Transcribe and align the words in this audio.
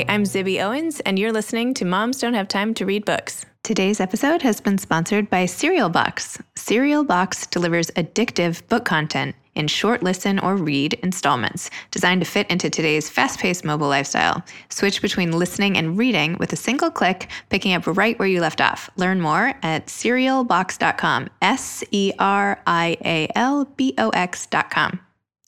Hi, 0.00 0.14
I'm 0.14 0.24
Zibby 0.24 0.64
Owens, 0.64 1.00
and 1.00 1.18
you're 1.18 1.30
listening 1.30 1.74
to 1.74 1.84
Moms 1.84 2.20
Don't 2.20 2.32
Have 2.32 2.48
Time 2.48 2.72
to 2.72 2.86
Read 2.86 3.04
Books. 3.04 3.44
Today's 3.62 4.00
episode 4.00 4.40
has 4.40 4.58
been 4.58 4.78
sponsored 4.78 5.28
by 5.28 5.44
Serial 5.44 5.90
Box. 5.90 6.38
Serial 6.56 7.04
Box 7.04 7.46
delivers 7.46 7.90
addictive 7.90 8.66
book 8.68 8.86
content 8.86 9.36
in 9.54 9.68
short 9.68 10.02
listen 10.02 10.38
or 10.38 10.56
read 10.56 10.94
installments 11.02 11.68
designed 11.90 12.22
to 12.22 12.24
fit 12.24 12.50
into 12.50 12.70
today's 12.70 13.10
fast 13.10 13.40
paced 13.40 13.62
mobile 13.62 13.88
lifestyle. 13.88 14.42
Switch 14.70 15.02
between 15.02 15.32
listening 15.32 15.76
and 15.76 15.98
reading 15.98 16.38
with 16.40 16.54
a 16.54 16.56
single 16.56 16.90
click, 16.90 17.28
picking 17.50 17.74
up 17.74 17.86
right 17.86 18.18
where 18.18 18.28
you 18.28 18.40
left 18.40 18.62
off. 18.62 18.88
Learn 18.96 19.20
more 19.20 19.52
at 19.62 19.88
serialbox.com. 19.88 21.28
S 21.42 21.84
E 21.90 22.12
R 22.18 22.58
I 22.66 22.96
A 23.04 23.28
L 23.34 23.66
B 23.76 23.92
O 23.98 24.08
X.com. 24.08 25.00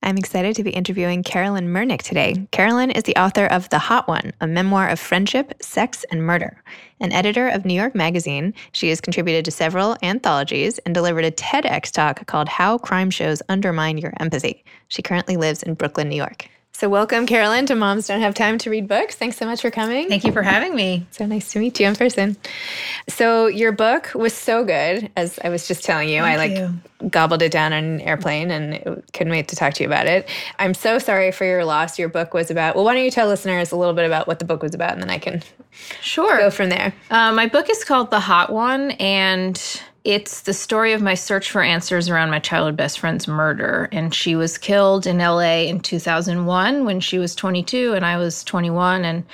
I'm 0.05 0.19
excited 0.19 0.57
to 0.57 0.65
be 0.65 0.71
interviewing 0.71 1.23
Carolyn 1.23 1.69
Murnick 1.69 2.03
today. 2.03 2.49
Carolyn 2.51 2.91
is 2.91 3.05
the 3.05 3.15
author 3.15 3.47
of 3.47 3.69
The 3.69 3.79
Hot 3.79 4.09
One, 4.09 4.33
a 4.41 4.49
memoir 4.49 4.89
of 4.89 4.99
friendship, 4.99 5.55
sex, 5.63 6.05
and 6.11 6.27
murder. 6.27 6.61
An 6.99 7.13
editor 7.13 7.47
of 7.47 7.65
New 7.65 7.75
York 7.75 7.95
Magazine, 7.95 8.53
she 8.73 8.89
has 8.89 9.01
contributed 9.01 9.45
to 9.45 9.53
several 9.53 9.97
anthologies 10.03 10.79
and 10.79 10.93
delivered 10.93 11.25
a 11.25 11.31
TEDx 11.31 11.93
talk 11.93 12.27
called 12.27 12.49
How 12.49 12.79
Crime 12.79 13.11
Shows 13.11 13.43
Undermine 13.49 13.97
Your 13.97 14.13
Empathy. 14.19 14.65
She 14.89 15.03
currently 15.03 15.37
lives 15.37 15.63
in 15.63 15.75
Brooklyn, 15.75 16.09
New 16.09 16.17
York. 16.17 16.49
So, 16.75 16.89
welcome, 16.89 17.27
Carolyn, 17.27 17.67
to 17.67 17.75
Moms 17.77 18.09
Don't 18.09 18.23
Have 18.23 18.35
Time 18.35 18.57
to 18.59 18.71
Read 18.71 18.89
Books. 18.89 19.15
Thanks 19.15 19.37
so 19.37 19.45
much 19.47 19.61
for 19.61 19.71
coming. 19.71 20.09
Thank 20.09 20.25
you 20.25 20.33
for 20.33 20.43
having 20.43 20.75
me. 20.75 21.07
So 21.11 21.27
nice 21.27 21.53
to 21.53 21.59
meet 21.61 21.79
you 21.79 21.87
in 21.87 21.95
person. 21.95 22.35
So, 23.09 23.47
your 23.47 23.73
book 23.73 24.11
was 24.15 24.33
so 24.33 24.65
good, 24.65 25.11
as 25.15 25.39
I 25.45 25.51
was 25.51 25.69
just 25.69 25.85
telling 25.85 26.09
you. 26.09 26.23
Thank 26.23 26.35
I 26.35 26.37
like 26.49 26.59
you. 27.03 27.09
gobbled 27.11 27.43
it 27.43 27.53
down 27.53 27.73
on 27.75 27.85
an 27.85 28.01
airplane 28.01 28.51
and 28.51 29.03
couldn't 29.13 29.31
wait 29.31 29.49
to 29.49 29.57
talk 29.57 29.75
to 29.75 29.83
you 29.85 29.89
about 29.89 30.07
it. 30.07 30.27
I'm 30.59 30.73
so 30.75 30.99
sorry 30.99 31.31
for 31.31 31.45
your 31.45 31.65
loss. 31.65 31.99
Your 31.99 32.09
book 32.09 32.33
was 32.35 32.51
about, 32.51 32.75
well, 32.75 32.85
why 32.85 32.95
don't 32.95 33.05
you 33.05 33.11
tell 33.13 33.29
listeners 33.29 33.71
a 33.71 33.77
little 33.77 33.95
bit 33.95 34.07
about 34.07 34.27
what 34.27 34.39
the 34.39 34.45
book 34.47 34.63
was 34.63 34.75
about 34.75 34.93
and 34.93 35.03
then 35.03 35.11
I 35.11 35.19
can 35.19 35.43
Sure. 36.01 36.39
go 36.39 36.51
from 36.51 36.71
there. 36.71 36.95
Uh, 37.11 37.33
my 37.33 37.47
book 37.49 37.69
is 37.71 37.85
called 37.85 38.11
The 38.11 38.21
Hot 38.21 38.51
One, 38.53 38.93
and 38.93 39.61
it's 40.05 40.43
the 40.43 40.53
story 40.53 40.93
of 40.93 41.03
my 41.03 41.15
search 41.15 41.51
for 41.51 41.63
answers 41.63 42.09
around 42.09 42.31
my 42.31 42.41
childhood 42.41 42.77
best 42.77 42.99
friend's 42.99 43.29
murder. 43.29 43.89
And 43.93 44.15
she 44.15 44.35
was 44.35 44.59
killed 44.59 45.07
in 45.07 45.19
LA 45.19 45.63
in 45.63 45.81
2001 45.81 46.85
when 46.85 47.01
she 47.01 47.19
was 47.19 47.35
22 47.35 47.95
and 47.95 48.05
I 48.05 48.17
was 48.17 48.43
21. 48.43 49.05
And, 49.05 49.25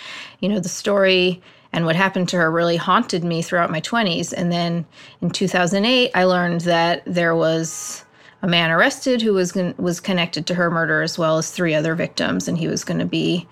you 0.41 0.49
know, 0.49 0.61
the 0.61 0.69
story 0.69 1.43
and 1.73 1.87
what 1.87 1.97
happened 1.97 2.29
to 2.31 2.37
her 2.37 2.51
really 2.51 2.77
haunted 2.77 3.25
me 3.25 3.43
throughout 3.43 3.71
my 3.71 3.81
20s. 3.81 4.33
And 4.37 4.53
then 4.53 4.87
in 5.21 5.31
2008, 5.31 6.11
I 6.15 6.25
learned 6.25 6.63
that 6.63 7.03
there 7.07 7.35
was 7.35 8.05
a 8.43 8.49
man 8.49 8.71
arrested 8.71 9.21
who 9.21 9.35
was 9.35 9.55
was 9.79 10.01
connected 10.01 10.47
to 10.47 10.55
her 10.55 10.71
murder 10.71 11.03
as 11.03 11.19
well 11.19 11.39
as 11.39 11.51
three 11.51 11.75
other 11.75 11.95
victims, 11.97 12.47
and 12.47 12.57
he 12.57 12.69
was 12.69 12.85
going 12.85 13.01
to 13.01 13.05
be 13.05 13.49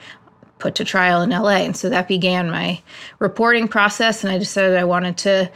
put 0.58 0.76
to 0.76 0.84
trial 0.84 1.22
in 1.22 1.30
LA. 1.30 1.56
And 1.56 1.76
so 1.76 1.88
that 1.90 2.08
began 2.08 2.50
my 2.50 2.80
reporting 3.18 3.68
process. 3.68 4.22
And 4.22 4.32
I 4.32 4.38
decided 4.38 4.76
I 4.76 4.84
wanted 4.84 5.18
to 5.18 5.50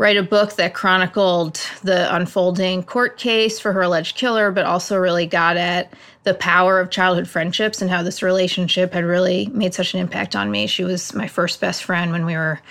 write 0.00 0.16
a 0.16 0.22
book 0.22 0.54
that 0.54 0.72
chronicled 0.72 1.60
the 1.82 2.16
unfolding 2.16 2.82
court 2.82 3.18
case 3.18 3.60
for 3.60 3.70
her 3.74 3.82
alleged 3.82 4.16
killer, 4.16 4.50
but 4.50 4.64
also 4.64 4.96
really 4.96 5.26
got 5.26 5.58
at 5.58 5.92
the 6.24 6.32
power 6.32 6.80
of 6.80 6.88
childhood 6.88 7.28
friendships 7.28 7.82
and 7.82 7.90
how 7.90 8.02
this 8.02 8.22
relationship 8.22 8.94
had 8.94 9.04
really 9.04 9.50
made 9.52 9.74
such 9.74 9.92
an 9.92 10.00
impact 10.00 10.34
on 10.34 10.50
me. 10.50 10.66
She 10.66 10.84
was 10.84 11.12
my 11.12 11.28
first 11.28 11.60
best 11.60 11.84
friend 11.84 12.12
when 12.12 12.24
we 12.24 12.34
were 12.34 12.62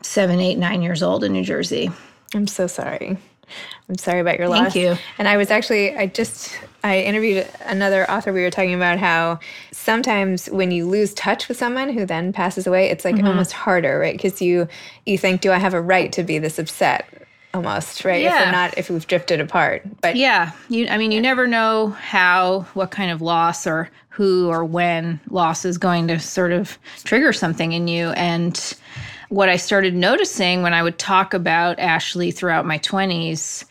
seven, 0.00 0.40
eight, 0.40 0.56
nine 0.56 0.80
years 0.80 1.02
old 1.02 1.22
in 1.22 1.34
New 1.34 1.44
Jersey. 1.44 1.90
I'm 2.34 2.46
so 2.46 2.66
sorry. 2.66 3.18
I'm 3.88 3.98
sorry 3.98 4.20
about 4.20 4.38
your 4.38 4.48
loss. 4.48 4.72
Thank 4.72 4.76
you. 4.76 4.96
And 5.18 5.26
I 5.26 5.36
was 5.36 5.50
actually, 5.50 5.96
I 5.96 6.06
just, 6.06 6.58
I 6.84 7.00
interviewed 7.00 7.48
another 7.66 8.08
author. 8.10 8.32
We 8.32 8.42
were 8.42 8.50
talking 8.50 8.74
about 8.74 8.98
how 8.98 9.40
sometimes 9.72 10.46
when 10.50 10.70
you 10.70 10.86
lose 10.88 11.12
touch 11.14 11.48
with 11.48 11.56
someone 11.56 11.90
who 11.90 12.06
then 12.06 12.32
passes 12.32 12.66
away, 12.66 12.88
it's 12.88 13.04
Mm-hmm. 13.04 13.16
like 13.18 13.26
almost 13.26 13.52
harder, 13.52 13.98
right? 13.98 14.16
Because 14.16 14.40
you, 14.40 14.68
you 15.06 15.18
think, 15.18 15.40
do 15.40 15.50
I 15.50 15.58
have 15.58 15.74
a 15.74 15.80
right 15.80 16.12
to 16.12 16.22
be 16.22 16.38
this 16.38 16.58
upset? 16.58 17.08
Almost, 17.52 18.04
right? 18.04 18.22
If 18.24 18.32
we're 18.32 18.52
not, 18.52 18.78
if 18.78 18.90
we've 18.90 19.06
drifted 19.06 19.40
apart. 19.40 19.82
But 20.00 20.14
Yeah, 20.14 20.52
you. 20.68 20.86
I 20.86 20.98
mean, 20.98 21.10
you 21.10 21.20
never 21.20 21.48
know 21.48 21.88
how, 21.88 22.60
what 22.74 22.92
kind 22.92 23.10
of 23.10 23.20
loss, 23.20 23.66
or 23.66 23.90
who, 24.10 24.48
or 24.48 24.64
when 24.64 25.18
loss 25.30 25.64
is 25.64 25.76
going 25.76 26.06
to 26.08 26.20
sort 26.20 26.52
of 26.52 26.78
trigger 27.02 27.32
something 27.32 27.72
in 27.72 27.88
you. 27.88 28.10
And 28.10 28.54
what 29.30 29.48
I 29.48 29.56
started 29.56 29.94
noticing 29.94 30.62
when 30.62 30.74
I 30.74 30.82
would 30.82 30.98
talk 30.98 31.34
about 31.34 31.78
Ashley 31.78 32.30
throughout 32.30 32.66
my 32.66 32.78
twenties, 32.78 33.64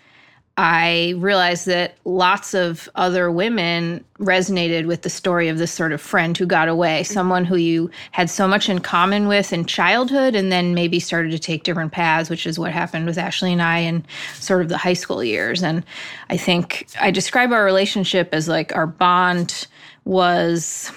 I 0.57 1.13
realized 1.17 1.67
that 1.67 1.95
lots 2.03 2.53
of 2.53 2.89
other 2.95 3.31
women 3.31 4.03
resonated 4.19 4.87
with 4.87 5.03
the 5.03 5.09
story 5.09 5.47
of 5.47 5.57
this 5.57 5.71
sort 5.71 5.93
of 5.93 6.01
friend 6.01 6.37
who 6.37 6.45
got 6.45 6.67
away, 6.67 7.03
someone 7.03 7.45
who 7.45 7.55
you 7.55 7.89
had 8.11 8.29
so 8.29 8.45
much 8.45 8.67
in 8.67 8.79
common 8.79 9.29
with 9.29 9.53
in 9.53 9.63
childhood 9.63 10.35
and 10.35 10.51
then 10.51 10.73
maybe 10.73 10.99
started 10.99 11.31
to 11.31 11.39
take 11.39 11.63
different 11.63 11.93
paths, 11.93 12.29
which 12.29 12.45
is 12.45 12.59
what 12.59 12.73
happened 12.73 13.05
with 13.05 13.17
Ashley 13.17 13.53
and 13.53 13.61
I 13.61 13.79
in 13.79 14.03
sort 14.35 14.61
of 14.61 14.67
the 14.67 14.77
high 14.77 14.93
school 14.93 15.23
years. 15.23 15.63
And 15.63 15.83
I 16.29 16.35
think 16.35 16.87
I 16.99 17.09
describe 17.09 17.53
our 17.53 17.63
relationship 17.63 18.33
as 18.33 18.49
like 18.49 18.75
our 18.75 18.87
bond 18.87 19.65
was 20.03 20.91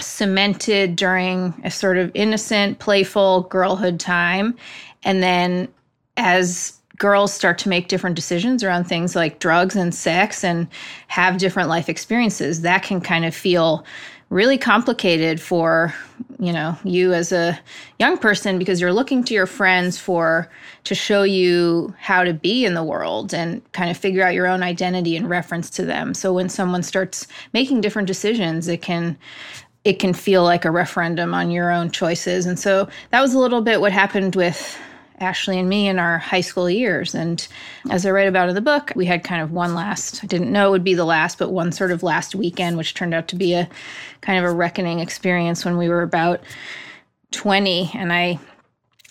cemented 0.00 0.96
during 0.96 1.54
a 1.64 1.70
sort 1.70 1.98
of 1.98 2.10
innocent, 2.14 2.78
playful 2.78 3.42
girlhood 3.42 4.00
time. 4.00 4.56
And 5.04 5.22
then 5.22 5.68
as 6.16 6.78
girls 6.98 7.32
start 7.32 7.58
to 7.58 7.68
make 7.68 7.88
different 7.88 8.16
decisions 8.16 8.62
around 8.62 8.84
things 8.84 9.16
like 9.16 9.38
drugs 9.38 9.76
and 9.76 9.94
sex 9.94 10.44
and 10.44 10.68
have 11.08 11.38
different 11.38 11.68
life 11.68 11.88
experiences, 11.88 12.62
that 12.62 12.82
can 12.82 13.00
kind 13.00 13.24
of 13.24 13.34
feel 13.34 13.84
really 14.32 14.56
complicated 14.56 15.38
for 15.38 15.94
you 16.38 16.54
know 16.54 16.74
you 16.84 17.12
as 17.12 17.32
a 17.32 17.60
young 17.98 18.16
person 18.16 18.58
because 18.58 18.80
you're 18.80 18.92
looking 18.92 19.22
to 19.22 19.34
your 19.34 19.44
friends 19.44 19.98
for 19.98 20.50
to 20.84 20.94
show 20.94 21.22
you 21.22 21.94
how 21.98 22.24
to 22.24 22.32
be 22.32 22.64
in 22.64 22.72
the 22.72 22.82
world 22.82 23.34
and 23.34 23.60
kind 23.72 23.90
of 23.90 23.96
figure 23.96 24.24
out 24.24 24.32
your 24.32 24.46
own 24.46 24.62
identity 24.62 25.16
in 25.16 25.28
reference 25.28 25.68
to 25.68 25.84
them 25.84 26.14
so 26.14 26.32
when 26.32 26.48
someone 26.48 26.82
starts 26.82 27.26
making 27.52 27.82
different 27.82 28.08
decisions 28.08 28.68
it 28.68 28.80
can 28.80 29.18
it 29.84 29.98
can 29.98 30.14
feel 30.14 30.44
like 30.44 30.64
a 30.64 30.70
referendum 30.70 31.34
on 31.34 31.50
your 31.50 31.70
own 31.70 31.90
choices. 31.90 32.46
And 32.46 32.58
so 32.58 32.88
that 33.10 33.20
was 33.20 33.34
a 33.34 33.38
little 33.38 33.60
bit 33.60 33.80
what 33.80 33.92
happened 33.92 34.36
with 34.36 34.78
Ashley 35.18 35.58
and 35.58 35.68
me 35.68 35.88
in 35.88 35.98
our 35.98 36.18
high 36.18 36.40
school 36.40 36.68
years. 36.68 37.14
And 37.14 37.46
as 37.90 38.04
I 38.04 38.10
write 38.10 38.28
about 38.28 38.48
in 38.48 38.54
the 38.54 38.60
book, 38.60 38.92
we 38.94 39.06
had 39.06 39.24
kind 39.24 39.42
of 39.42 39.52
one 39.52 39.74
last, 39.74 40.22
I 40.22 40.26
didn't 40.26 40.52
know 40.52 40.68
it 40.68 40.70
would 40.72 40.84
be 40.84 40.94
the 40.94 41.04
last, 41.04 41.38
but 41.38 41.50
one 41.50 41.72
sort 41.72 41.92
of 41.92 42.02
last 42.02 42.34
weekend, 42.34 42.76
which 42.76 42.94
turned 42.94 43.14
out 43.14 43.28
to 43.28 43.36
be 43.36 43.54
a 43.54 43.68
kind 44.20 44.38
of 44.38 44.44
a 44.44 44.54
reckoning 44.54 44.98
experience 44.98 45.64
when 45.64 45.76
we 45.76 45.88
were 45.88 46.02
about 46.02 46.40
20. 47.30 47.90
And 47.94 48.12
I 48.12 48.38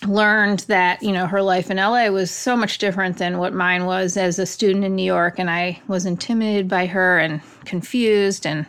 learned 0.06 0.60
that, 0.60 1.02
you 1.02 1.12
know, 1.12 1.26
her 1.26 1.42
life 1.42 1.70
in 1.70 1.76
LA 1.76 2.08
was 2.08 2.30
so 2.30 2.56
much 2.56 2.78
different 2.78 3.18
than 3.18 3.38
what 3.38 3.54
mine 3.54 3.86
was 3.86 4.16
as 4.16 4.38
a 4.38 4.46
student 4.46 4.84
in 4.84 4.96
New 4.96 5.04
York. 5.04 5.38
And 5.38 5.48
I 5.50 5.80
was 5.86 6.06
intimidated 6.06 6.68
by 6.68 6.86
her 6.86 7.18
and 7.18 7.40
confused. 7.64 8.46
And 8.46 8.66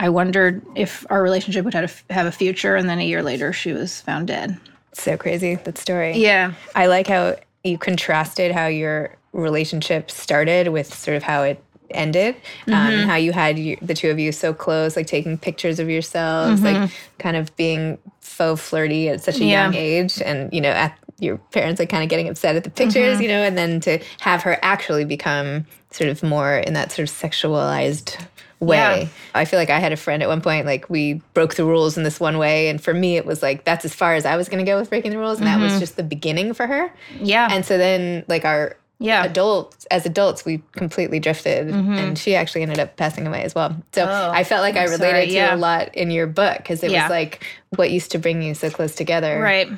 I 0.00 0.08
wondered 0.08 0.62
if 0.74 1.04
our 1.10 1.22
relationship 1.22 1.64
would 1.64 1.74
have 1.74 2.02
a 2.10 2.32
future. 2.32 2.74
And 2.74 2.88
then 2.88 2.98
a 2.98 3.04
year 3.04 3.22
later, 3.22 3.52
she 3.52 3.72
was 3.72 4.00
found 4.00 4.26
dead. 4.28 4.58
so 4.92 5.16
crazy, 5.16 5.54
that 5.56 5.76
story. 5.78 6.16
Yeah. 6.16 6.54
I 6.74 6.86
like 6.86 7.06
how 7.06 7.36
you 7.62 7.76
contrasted 7.78 8.50
how 8.50 8.66
your 8.66 9.14
relationship 9.32 10.10
started 10.10 10.68
with 10.68 10.92
sort 10.92 11.16
of 11.16 11.22
how 11.22 11.42
it 11.42 11.62
ended 11.90 12.34
um, 12.68 12.72
Mm-hmm. 12.72 13.08
how 13.08 13.16
you 13.16 13.32
had 13.32 13.58
you, 13.58 13.76
the 13.82 13.94
two 13.94 14.10
of 14.10 14.18
you 14.18 14.30
so 14.32 14.54
close 14.54 14.94
like 14.96 15.06
taking 15.08 15.36
pictures 15.36 15.78
of 15.80 15.90
yourselves 15.90 16.62
like 16.62 16.90
kind 17.18 17.36
of 17.36 17.54
being 17.56 17.98
faux 18.20 18.60
flirty 18.62 19.08
at 19.08 19.20
such 19.20 19.36
a 19.36 19.38
Mm-hmm. 19.40 19.48
Yeah. 19.48 19.64
young 19.64 19.74
age 19.74 20.22
and 20.22 20.52
you 20.52 20.60
know 20.60 20.70
at 20.70 20.96
your 21.18 21.36
parents 21.52 21.78
like 21.80 21.88
kind 21.90 22.02
of 22.04 22.08
getting 22.08 22.28
upset 22.28 22.54
at 22.56 22.62
the 22.64 22.70
pictures 22.70 23.14
Mm-hmm. 23.14 23.22
you 23.22 23.28
know 23.28 23.42
and 23.42 23.58
then 23.58 23.80
to 23.80 23.98
have 24.20 24.42
her 24.44 24.56
actually 24.62 25.04
become 25.04 25.66
sort 25.90 26.10
of 26.10 26.22
more 26.22 26.56
in 26.58 26.74
that 26.74 26.92
sort 26.92 27.08
of 27.08 27.14
sexualized 27.14 28.24
way 28.60 28.76
Yeah. 29.02 29.08
i 29.34 29.44
feel 29.46 29.58
like 29.58 29.70
i 29.70 29.78
had 29.78 29.90
a 29.92 29.96
friend 29.96 30.22
at 30.22 30.28
one 30.28 30.40
point 30.42 30.66
like 30.66 30.88
we 30.90 31.14
broke 31.34 31.54
the 31.54 31.64
rules 31.64 31.96
in 31.96 32.02
this 32.04 32.20
one 32.20 32.36
way 32.38 32.68
and 32.68 32.80
for 32.82 32.92
me 32.94 33.16
it 33.16 33.24
was 33.24 33.42
like 33.42 33.64
that's 33.64 33.84
as 33.86 33.94
far 33.94 34.14
as 34.14 34.24
i 34.26 34.36
was 34.36 34.48
going 34.48 34.64
to 34.64 34.70
go 34.70 34.78
with 34.78 34.90
breaking 34.90 35.10
the 35.12 35.18
rules 35.18 35.38
and 35.38 35.46
that 35.46 35.58
was 35.58 35.78
just 35.78 35.96
the 35.96 36.02
beginning 36.02 36.52
for 36.54 36.66
her 36.66 36.92
Mm-hmm. 37.14 37.24
Yeah. 37.24 37.48
and 37.50 37.64
so 37.64 37.78
then, 37.78 38.24
like 38.28 38.44
our 38.44 38.76
Yeah. 38.98 39.24
adults, 39.24 39.86
as 39.90 40.04
adults, 40.04 40.44
we 40.44 40.62
completely 40.72 41.18
drifted, 41.20 41.68
and 41.70 42.18
she 42.18 42.34
actually 42.34 42.60
ended 42.62 42.78
up 42.78 42.96
passing 42.98 43.26
away 43.26 43.42
as 43.44 43.54
well. 43.54 43.74
So 43.94 44.04
Mm-hmm. 44.06 44.30
Oh, 44.30 44.30
I 44.30 44.44
felt 44.44 44.60
like 44.60 44.76
i 44.76 44.84
I'm 44.84 44.90
related 44.90 45.14
sorry, 45.14 45.26
to 45.28 45.32
yeah. 45.32 45.54
a 45.54 45.56
lot 45.56 45.94
in 45.94 46.10
your 46.10 46.26
book 46.26 46.58
because 46.58 46.82
it 46.82 46.90
Yeah. 46.90 47.04
was 47.04 47.10
like 47.10 47.46
what 47.76 47.90
used 47.90 48.10
to 48.12 48.18
bring 48.18 48.42
you 48.42 48.52
so 48.54 48.68
close 48.68 48.94
together, 48.94 49.40
right. 49.40 49.68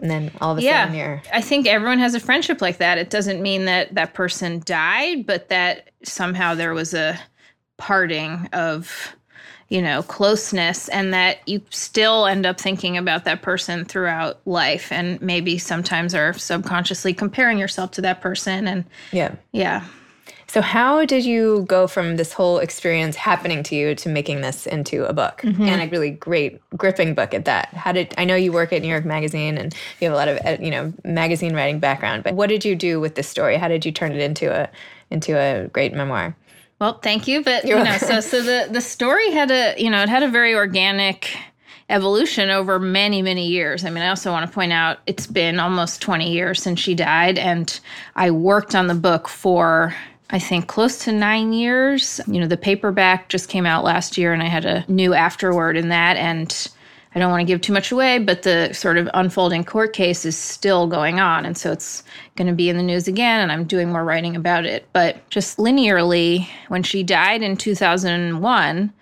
And 0.00 0.10
then 0.10 0.32
all 0.40 0.50
of 0.52 0.58
a 0.58 0.62
Yeah. 0.62 0.86
sudden, 0.86 0.96
you're 0.98 1.22
I 1.32 1.40
think 1.40 1.68
everyone 1.68 2.00
has 2.00 2.14
a 2.16 2.20
friendship 2.20 2.60
like 2.60 2.78
that. 2.78 2.98
It 2.98 3.10
doesn't 3.10 3.40
mean 3.40 3.66
that 3.66 3.94
that 3.94 4.12
person 4.12 4.60
died, 4.64 5.24
but 5.24 5.50
that 5.50 5.90
somehow 6.02 6.54
there 6.56 6.74
was 6.74 6.94
a 6.94 7.16
parting 7.76 8.48
of, 8.52 9.16
you 9.68 9.82
know, 9.82 10.02
closeness 10.02 10.88
and 10.88 11.12
that 11.12 11.46
you 11.48 11.60
still 11.70 12.26
end 12.26 12.46
up 12.46 12.60
thinking 12.60 12.96
about 12.96 13.24
that 13.24 13.42
person 13.42 13.84
throughout 13.84 14.40
life 14.46 14.92
and 14.92 15.20
maybe 15.20 15.58
sometimes 15.58 16.14
are 16.14 16.32
subconsciously 16.32 17.14
comparing 17.14 17.58
yourself 17.58 17.90
to 17.92 18.00
that 18.00 18.20
person 18.20 18.68
and 18.68 18.84
yeah. 19.12 19.34
yeah. 19.52 19.84
So, 20.54 20.60
how 20.60 21.04
did 21.04 21.24
you 21.24 21.64
go 21.66 21.88
from 21.88 22.16
this 22.16 22.32
whole 22.32 22.60
experience 22.60 23.16
happening 23.16 23.64
to 23.64 23.74
you 23.74 23.96
to 23.96 24.08
making 24.08 24.42
this 24.42 24.66
into 24.66 25.04
a 25.04 25.12
book 25.12 25.40
mm-hmm. 25.42 25.62
and 25.62 25.82
a 25.82 25.88
really 25.88 26.10
great, 26.10 26.60
gripping 26.76 27.14
book 27.14 27.34
at 27.34 27.44
that? 27.46 27.74
How 27.74 27.90
did 27.90 28.14
I 28.18 28.24
know 28.24 28.36
you 28.36 28.52
work 28.52 28.72
at 28.72 28.80
New 28.80 28.86
York 28.86 29.04
Magazine 29.04 29.58
and 29.58 29.74
you 30.00 30.08
have 30.08 30.12
a 30.12 30.16
lot 30.16 30.28
of 30.28 30.60
you 30.60 30.70
know 30.70 30.92
magazine 31.04 31.56
writing 31.56 31.80
background, 31.80 32.22
but 32.22 32.34
what 32.34 32.48
did 32.48 32.64
you 32.64 32.76
do 32.76 33.00
with 33.00 33.16
this 33.16 33.28
story? 33.28 33.56
How 33.56 33.66
did 33.66 33.84
you 33.84 33.90
turn 33.90 34.12
it 34.12 34.20
into 34.20 34.48
a 34.48 34.70
into 35.10 35.36
a 35.36 35.66
great 35.72 35.92
memoir? 35.92 36.36
Well, 36.80 36.98
thank 36.98 37.28
you, 37.28 37.42
but 37.42 37.64
You're 37.64 37.78
you 37.78 37.84
know, 37.84 37.98
so 37.98 38.20
so 38.20 38.42
the 38.42 38.68
the 38.70 38.80
story 38.80 39.30
had 39.30 39.50
a 39.50 39.74
you 39.80 39.90
know 39.90 40.02
it 40.02 40.08
had 40.08 40.22
a 40.22 40.28
very 40.28 40.54
organic 40.54 41.36
evolution 41.90 42.50
over 42.50 42.78
many, 42.78 43.22
many 43.22 43.46
years. 43.46 43.84
I 43.84 43.90
mean, 43.90 44.02
I 44.02 44.08
also 44.08 44.30
want 44.30 44.46
to 44.46 44.52
point 44.52 44.72
out 44.72 44.98
it's 45.06 45.26
been 45.26 45.60
almost 45.60 46.00
20 46.00 46.32
years 46.32 46.62
since 46.62 46.80
she 46.80 46.94
died, 46.94 47.38
and 47.38 47.78
I 48.16 48.30
worked 48.30 48.74
on 48.74 48.86
the 48.86 48.94
book 48.94 49.28
for 49.28 49.94
I 50.30 50.38
think 50.38 50.66
close 50.66 50.98
to 51.04 51.12
nine 51.12 51.52
years. 51.52 52.20
You 52.26 52.40
know, 52.40 52.46
the 52.46 52.56
paperback 52.56 53.28
just 53.28 53.48
came 53.48 53.66
out 53.66 53.84
last 53.84 54.18
year, 54.18 54.32
and 54.32 54.42
I 54.42 54.46
had 54.46 54.64
a 54.64 54.84
new 54.88 55.14
afterword 55.14 55.76
in 55.76 55.90
that. 55.90 56.16
And 56.16 56.68
I 57.14 57.20
don't 57.20 57.30
want 57.30 57.42
to 57.42 57.46
give 57.46 57.60
too 57.60 57.72
much 57.72 57.92
away, 57.92 58.18
but 58.18 58.42
the 58.42 58.72
sort 58.72 58.98
of 58.98 59.08
unfolding 59.14 59.62
court 59.64 59.92
case 59.92 60.24
is 60.24 60.36
still 60.36 60.88
going 60.88 61.20
on. 61.20 61.46
And 61.46 61.56
so 61.56 61.70
it's 61.70 62.02
going 62.34 62.48
to 62.48 62.52
be 62.54 62.68
in 62.68 62.76
the 62.76 62.82
news 62.82 63.06
again, 63.06 63.40
and 63.40 63.52
I'm 63.52 63.64
doing 63.64 63.92
more 63.92 64.04
writing 64.04 64.34
about 64.34 64.66
it. 64.66 64.88
But 64.92 65.28
just 65.30 65.58
linearly, 65.58 66.48
when 66.68 66.82
she 66.82 67.04
died 67.04 67.42
in 67.42 67.56
2001, 67.56 68.92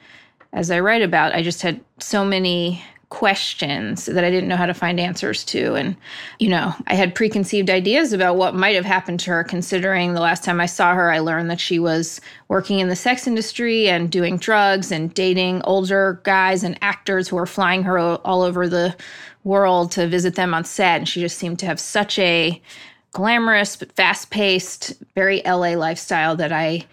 as 0.52 0.70
I 0.70 0.80
write 0.80 1.00
about, 1.00 1.34
I 1.34 1.42
just 1.42 1.62
had 1.62 1.80
so 1.98 2.24
many 2.24 2.84
questions 3.12 4.06
that 4.06 4.24
I 4.24 4.30
didn't 4.30 4.48
know 4.48 4.56
how 4.56 4.64
to 4.64 4.72
find 4.72 4.98
answers 4.98 5.44
to. 5.44 5.74
And, 5.74 5.94
you 6.38 6.48
know, 6.48 6.74
I 6.86 6.94
had 6.94 7.14
preconceived 7.14 7.68
ideas 7.68 8.14
about 8.14 8.38
what 8.38 8.54
might 8.54 8.74
have 8.74 8.86
happened 8.86 9.20
to 9.20 9.30
her, 9.32 9.44
considering 9.44 10.14
the 10.14 10.20
last 10.20 10.42
time 10.42 10.62
I 10.62 10.66
saw 10.66 10.94
her, 10.94 11.12
I 11.12 11.18
learned 11.18 11.50
that 11.50 11.60
she 11.60 11.78
was 11.78 12.22
working 12.48 12.78
in 12.78 12.88
the 12.88 12.96
sex 12.96 13.26
industry 13.26 13.86
and 13.86 14.10
doing 14.10 14.38
drugs 14.38 14.90
and 14.90 15.12
dating 15.12 15.60
older 15.64 16.22
guys 16.22 16.64
and 16.64 16.78
actors 16.80 17.28
who 17.28 17.36
were 17.36 17.44
flying 17.44 17.82
her 17.82 17.98
all 17.98 18.40
over 18.40 18.66
the 18.66 18.96
world 19.44 19.92
to 19.92 20.08
visit 20.08 20.34
them 20.34 20.54
on 20.54 20.64
set. 20.64 20.96
And 20.96 21.06
she 21.06 21.20
just 21.20 21.36
seemed 21.36 21.58
to 21.58 21.66
have 21.66 21.78
such 21.78 22.18
a 22.18 22.62
glamorous 23.10 23.76
but 23.76 23.92
fast 23.92 24.30
paced, 24.30 24.94
very 25.14 25.42
LA 25.44 25.74
lifestyle 25.74 26.34
that 26.36 26.50
I 26.50 26.86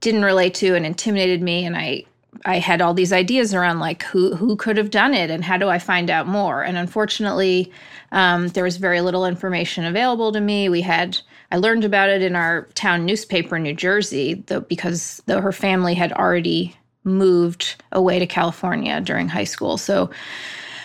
didn't 0.00 0.26
relate 0.26 0.52
to 0.56 0.74
and 0.74 0.84
intimidated 0.84 1.40
me. 1.40 1.64
And 1.64 1.74
I 1.74 2.04
I 2.44 2.58
had 2.58 2.80
all 2.80 2.94
these 2.94 3.12
ideas 3.12 3.54
around 3.54 3.80
like 3.80 4.02
who 4.04 4.34
who 4.34 4.56
could 4.56 4.76
have 4.76 4.90
done 4.90 5.14
it 5.14 5.30
and 5.30 5.44
how 5.44 5.56
do 5.56 5.68
I 5.68 5.78
find 5.78 6.10
out 6.10 6.26
more. 6.26 6.62
And 6.62 6.76
unfortunately, 6.76 7.72
um, 8.12 8.48
there 8.48 8.64
was 8.64 8.76
very 8.76 9.00
little 9.00 9.26
information 9.26 9.84
available 9.84 10.32
to 10.32 10.40
me. 10.40 10.68
We 10.68 10.82
had 10.82 11.18
I 11.52 11.56
learned 11.56 11.84
about 11.84 12.08
it 12.08 12.22
in 12.22 12.36
our 12.36 12.62
town 12.74 13.04
newspaper 13.04 13.56
in 13.56 13.62
New 13.62 13.74
Jersey, 13.74 14.34
though 14.46 14.60
because 14.60 15.22
though 15.26 15.40
her 15.40 15.52
family 15.52 15.94
had 15.94 16.12
already 16.12 16.76
moved 17.04 17.76
away 17.92 18.18
to 18.18 18.26
California 18.26 19.00
during 19.00 19.28
high 19.28 19.44
school, 19.44 19.76
so 19.76 20.10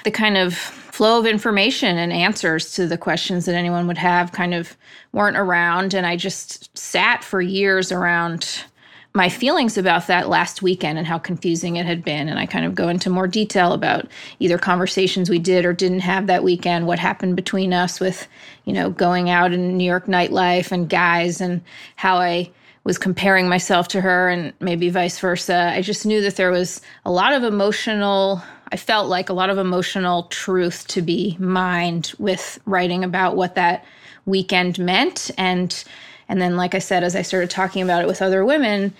the 0.03 0.11
kind 0.11 0.37
of 0.37 0.55
flow 0.99 1.19
of 1.19 1.25
information 1.25 1.97
and 1.97 2.11
answers 2.11 2.73
to 2.73 2.87
the 2.87 2.97
questions 2.97 3.45
that 3.45 3.55
anyone 3.55 3.87
would 3.87 3.97
have 3.97 4.31
kind 4.31 4.53
of 4.53 4.75
weren't 5.13 5.37
around 5.37 5.93
and 5.93 6.05
i 6.05 6.15
just 6.15 6.77
sat 6.77 7.23
for 7.23 7.41
years 7.41 7.89
around 7.89 8.65
my 9.13 9.27
feelings 9.27 9.77
about 9.77 10.07
that 10.07 10.29
last 10.29 10.61
weekend 10.61 10.97
and 10.97 11.07
how 11.07 11.17
confusing 11.17 11.77
it 11.77 11.85
had 11.85 12.03
been. 12.03 12.29
And 12.29 12.37
I 12.37 12.45
kind 12.45 12.65
of 12.65 12.75
go 12.75 12.89
into 12.89 13.09
more 13.09 13.27
detail 13.27 13.73
about 13.73 14.07
either 14.39 14.57
conversations 14.57 15.29
we 15.29 15.39
did 15.39 15.65
or 15.65 15.73
didn't 15.73 16.01
have 16.01 16.27
that 16.27 16.43
weekend, 16.43 16.85
what 16.85 16.99
happened 16.99 17.35
between 17.35 17.73
us 17.73 17.99
with, 17.99 18.27
you 18.65 18.73
know, 18.73 18.91
going 18.91 19.29
out 19.29 19.51
in 19.51 19.77
New 19.77 19.83
York 19.83 20.05
nightlife 20.05 20.71
and 20.71 20.89
guys, 20.89 21.41
and 21.41 21.61
how 21.95 22.17
I 22.17 22.51
was 22.83 22.97
comparing 22.97 23.49
myself 23.49 23.87
to 23.89 24.01
her 24.01 24.29
and 24.29 24.53
maybe 24.59 24.89
vice 24.89 25.19
versa. 25.19 25.71
I 25.73 25.81
just 25.81 26.05
knew 26.05 26.21
that 26.21 26.35
there 26.35 26.51
was 26.51 26.81
a 27.03 27.11
lot 27.11 27.33
of 27.33 27.43
emotional, 27.43 28.41
I 28.71 28.77
felt 28.77 29.09
like 29.09 29.29
a 29.29 29.33
lot 29.33 29.49
of 29.49 29.57
emotional 29.57 30.23
truth 30.23 30.87
to 30.89 31.01
be 31.01 31.35
mined 31.39 32.13
with 32.19 32.59
writing 32.65 33.03
about 33.03 33.35
what 33.35 33.55
that 33.55 33.85
weekend 34.25 34.79
meant. 34.79 35.31
And 35.37 35.83
and 36.29 36.41
then, 36.41 36.55
like 36.55 36.75
I 36.75 36.79
said, 36.79 37.03
as 37.03 37.15
I 37.15 37.23
started 37.23 37.49
talking 37.49 37.81
about 37.81 38.01
it 38.01 38.07
with 38.07 38.21
other 38.21 38.45
women, 38.45 38.93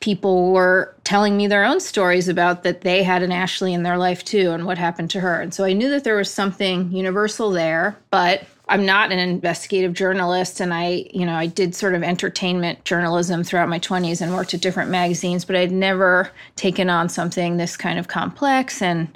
people 0.00 0.52
were 0.52 0.94
telling 1.04 1.36
me 1.36 1.46
their 1.46 1.64
own 1.64 1.80
stories 1.80 2.28
about 2.28 2.64
that 2.64 2.80
they 2.80 3.04
had 3.04 3.22
an 3.22 3.30
Ashley 3.30 3.72
in 3.72 3.84
their 3.84 3.96
life 3.96 4.24
too 4.24 4.50
and 4.50 4.66
what 4.66 4.76
happened 4.76 5.08
to 5.10 5.20
her. 5.20 5.40
And 5.40 5.54
so 5.54 5.64
I 5.64 5.72
knew 5.72 5.88
that 5.90 6.02
there 6.02 6.16
was 6.16 6.28
something 6.28 6.90
universal 6.90 7.50
there, 7.50 7.96
but 8.10 8.44
I'm 8.68 8.84
not 8.84 9.12
an 9.12 9.20
investigative 9.20 9.92
journalist 9.92 10.60
and 10.60 10.74
I, 10.74 11.06
you 11.14 11.24
know, 11.24 11.34
I 11.34 11.46
did 11.46 11.76
sort 11.76 11.94
of 11.94 12.02
entertainment 12.02 12.84
journalism 12.84 13.44
throughout 13.44 13.68
my 13.68 13.78
20s 13.78 14.20
and 14.20 14.34
worked 14.34 14.54
at 14.54 14.60
different 14.60 14.90
magazines, 14.90 15.44
but 15.44 15.54
I'd 15.54 15.70
never 15.70 16.30
taken 16.56 16.90
on 16.90 17.08
something 17.08 17.56
this 17.56 17.76
kind 17.76 17.98
of 18.00 18.08
complex 18.08 18.82
and 18.82 19.06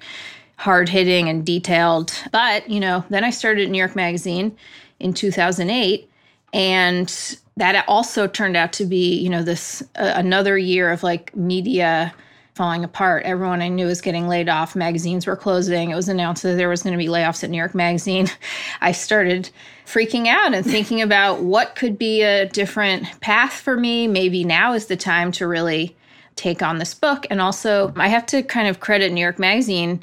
hard 0.57 0.89
hitting 0.89 1.29
and 1.29 1.45
detailed. 1.45 2.13
But, 2.31 2.71
you 2.71 2.79
know, 2.79 3.05
then 3.11 3.25
I 3.25 3.31
started 3.31 3.69
New 3.71 3.79
York 3.79 3.97
Magazine 3.97 4.57
in 5.01 5.13
2008 5.15 6.09
and 6.53 7.39
that 7.57 7.85
also 7.89 8.27
turned 8.27 8.57
out 8.57 8.73
to 8.75 8.85
be, 8.85 9.19
you 9.19 9.29
know, 9.29 9.43
this 9.43 9.83
uh, 9.97 10.13
another 10.15 10.59
year 10.59 10.91
of 10.91 11.03
like 11.03 11.35
media 11.35 12.15
falling 12.55 12.85
apart. 12.85 13.23
Everyone 13.25 13.61
I 13.61 13.69
knew 13.69 13.87
was 13.87 14.01
getting 14.01 14.29
laid 14.29 14.49
off. 14.49 14.75
Magazines 14.75 15.27
were 15.27 15.37
closing. 15.37 15.91
It 15.91 15.95
was 15.95 16.09
announced 16.09 16.43
that 16.43 16.57
there 16.57 16.71
was 16.71 16.83
going 16.83 16.95
to 16.95 16.99
be 16.99 17.09
layoffs 17.09 17.45
at 17.45 17.51
New 17.51 17.59
York 17.59 17.75
Magazine. 17.75 18.31
I 18.81 18.93
started 18.93 19.51
freaking 19.85 20.27
out 20.27 20.55
and 20.55 20.65
thinking 20.65 21.03
about 21.03 21.43
what 21.43 21.77
could 21.77 21.99
be 21.99 22.23
a 22.23 22.49
different 22.49 23.21
path 23.21 23.53
for 23.53 23.77
me. 23.77 24.07
Maybe 24.09 24.43
now 24.43 24.73
is 24.73 24.87
the 24.87 24.97
time 24.97 25.33
to 25.33 25.47
really 25.47 25.95
take 26.35 26.63
on 26.63 26.79
this 26.79 26.95
book. 26.95 27.27
And 27.31 27.41
also, 27.41 27.93
I 27.97 28.09
have 28.09 28.27
to 28.27 28.43
kind 28.43 28.69
of 28.69 28.81
credit 28.81 29.13
New 29.13 29.21
York 29.21 29.39
Magazine 29.39 30.03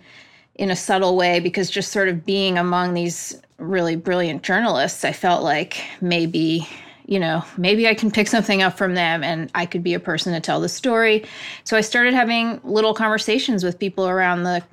in 0.55 0.69
a 0.69 0.75
subtle 0.75 1.15
way 1.15 1.39
because 1.39 1.71
just 1.71 1.91
sort 1.91 2.07
of 2.07 2.23
being 2.23 2.59
among 2.59 2.93
these 2.93 3.39
really 3.57 3.95
brilliant 3.95 4.43
journalists, 4.43 5.03
I 5.03 5.11
felt 5.11 5.43
like 5.43 5.83
maybe 6.01 6.67
you 7.05 7.19
know, 7.19 7.43
maybe 7.57 7.87
I 7.87 7.93
can 7.93 8.11
pick 8.11 8.27
something 8.27 8.61
up 8.61 8.77
from 8.77 8.95
them 8.95 9.23
and 9.23 9.51
I 9.55 9.65
could 9.65 9.83
be 9.83 9.93
a 9.93 9.99
person 9.99 10.33
to 10.33 10.39
tell 10.39 10.61
the 10.61 10.69
story. 10.69 11.25
So 11.63 11.77
I 11.77 11.81
started 11.81 12.13
having 12.13 12.61
little 12.63 12.93
conversations 12.93 13.63
with 13.63 13.79
people 13.79 14.07
around 14.07 14.43
the 14.43 14.63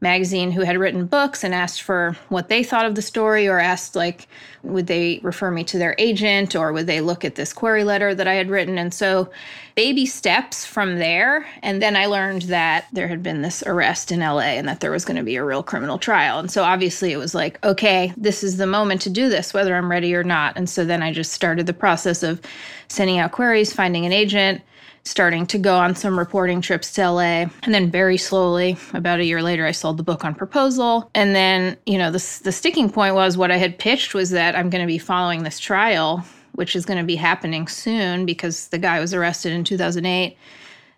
magazine 0.00 0.50
who 0.50 0.62
had 0.62 0.78
written 0.78 1.06
books 1.06 1.42
and 1.42 1.54
asked 1.54 1.82
for 1.82 2.16
what 2.28 2.48
they 2.48 2.62
thought 2.62 2.86
of 2.86 2.94
the 2.94 3.02
story 3.02 3.48
or 3.48 3.58
asked 3.58 3.96
like 3.96 4.28
would 4.62 4.86
they 4.86 5.20
refer 5.22 5.50
me 5.50 5.64
to 5.64 5.78
their 5.78 5.94
agent 5.98 6.54
or 6.56 6.72
would 6.72 6.86
they 6.86 7.00
look 7.00 7.24
at 7.24 7.34
this 7.34 7.52
query 7.52 7.84
letter 7.84 8.14
that 8.14 8.28
I 8.28 8.34
had 8.34 8.50
written 8.50 8.78
and 8.78 8.92
so 8.92 9.30
baby 9.74 10.06
steps 10.06 10.64
from 10.64 10.98
there 10.98 11.46
and 11.62 11.80
then 11.80 11.96
I 11.96 12.06
learned 12.06 12.42
that 12.42 12.86
there 12.92 13.08
had 13.08 13.22
been 13.22 13.42
this 13.42 13.62
arrest 13.64 14.10
in 14.10 14.20
LA 14.20 14.40
and 14.40 14.68
that 14.68 14.80
there 14.80 14.90
was 14.90 15.04
going 15.04 15.16
to 15.16 15.22
be 15.22 15.36
a 15.36 15.44
real 15.44 15.62
criminal 15.62 15.98
trial 15.98 16.38
and 16.38 16.50
so 16.50 16.64
obviously 16.64 17.12
it 17.12 17.18
was 17.18 17.34
like 17.34 17.64
okay 17.64 18.12
this 18.16 18.42
is 18.42 18.56
the 18.56 18.66
moment 18.66 19.00
to 19.02 19.10
do 19.10 19.28
this 19.28 19.54
whether 19.54 19.74
I'm 19.74 19.90
ready 19.90 20.14
or 20.14 20.24
not 20.24 20.56
and 20.56 20.68
so 20.68 20.84
then 20.84 21.02
I 21.02 21.12
just 21.12 21.32
started 21.32 21.66
the 21.66 21.72
process 21.72 22.22
of 22.22 22.40
sending 22.88 23.18
out 23.18 23.32
queries 23.32 23.72
finding 23.72 24.06
an 24.06 24.12
agent 24.12 24.62
starting 25.08 25.46
to 25.46 25.58
go 25.58 25.76
on 25.76 25.94
some 25.94 26.18
reporting 26.18 26.60
trips 26.60 26.92
to 26.92 27.10
LA. 27.10 27.46
And 27.62 27.74
then 27.74 27.90
very 27.90 28.16
slowly, 28.16 28.76
about 28.92 29.20
a 29.20 29.24
year 29.24 29.42
later, 29.42 29.66
I 29.66 29.72
sold 29.72 29.96
the 29.96 30.02
book 30.02 30.24
on 30.24 30.34
proposal. 30.34 31.10
And 31.14 31.34
then, 31.34 31.76
you 31.86 31.98
know, 31.98 32.10
the, 32.10 32.40
the 32.44 32.52
sticking 32.52 32.90
point 32.90 33.14
was 33.14 33.36
what 33.36 33.50
I 33.50 33.56
had 33.56 33.78
pitched 33.78 34.14
was 34.14 34.30
that 34.30 34.47
I'm 34.54 34.70
going 34.70 34.82
to 34.82 34.86
be 34.86 34.98
following 34.98 35.42
this 35.42 35.58
trial, 35.58 36.24
which 36.52 36.76
is 36.76 36.84
going 36.84 36.98
to 36.98 37.04
be 37.04 37.16
happening 37.16 37.68
soon 37.68 38.26
because 38.26 38.68
the 38.68 38.78
guy 38.78 39.00
was 39.00 39.14
arrested 39.14 39.52
in 39.52 39.64
2008. 39.64 40.36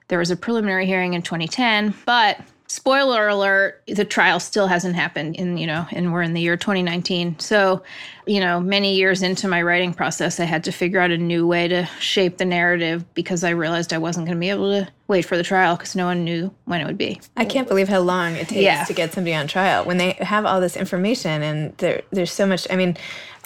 There 0.08 0.18
was 0.18 0.30
a 0.30 0.36
preliminary 0.36 0.86
hearing 0.86 1.14
in 1.14 1.22
2010, 1.22 1.94
but 2.04 2.40
spoiler 2.70 3.26
alert 3.26 3.82
the 3.88 4.04
trial 4.04 4.38
still 4.38 4.68
hasn't 4.68 4.94
happened 4.94 5.34
in 5.34 5.56
you 5.56 5.66
know 5.66 5.84
and 5.90 6.12
we're 6.12 6.22
in 6.22 6.34
the 6.34 6.40
year 6.40 6.56
2019 6.56 7.36
so 7.40 7.82
you 8.26 8.38
know 8.38 8.60
many 8.60 8.94
years 8.94 9.22
into 9.22 9.48
my 9.48 9.60
writing 9.60 9.92
process 9.92 10.38
i 10.38 10.44
had 10.44 10.62
to 10.62 10.70
figure 10.70 11.00
out 11.00 11.10
a 11.10 11.18
new 11.18 11.44
way 11.44 11.66
to 11.66 11.84
shape 11.98 12.36
the 12.36 12.44
narrative 12.44 13.04
because 13.14 13.42
i 13.42 13.50
realized 13.50 13.92
i 13.92 13.98
wasn't 13.98 14.24
going 14.24 14.36
to 14.36 14.40
be 14.40 14.50
able 14.50 14.70
to 14.70 14.88
wait 15.08 15.22
for 15.22 15.36
the 15.36 15.42
trial 15.42 15.74
because 15.74 15.96
no 15.96 16.06
one 16.06 16.22
knew 16.22 16.54
when 16.66 16.80
it 16.80 16.86
would 16.86 16.96
be 16.96 17.20
i 17.36 17.44
can't 17.44 17.66
believe 17.66 17.88
how 17.88 17.98
long 17.98 18.36
it 18.36 18.46
takes 18.46 18.62
yeah. 18.62 18.84
to 18.84 18.92
get 18.92 19.12
somebody 19.12 19.34
on 19.34 19.48
trial 19.48 19.84
when 19.84 19.96
they 19.96 20.12
have 20.20 20.46
all 20.46 20.60
this 20.60 20.76
information 20.76 21.42
and 21.42 21.76
there, 21.78 22.02
there's 22.12 22.30
so 22.30 22.46
much 22.46 22.68
i 22.70 22.76
mean 22.76 22.96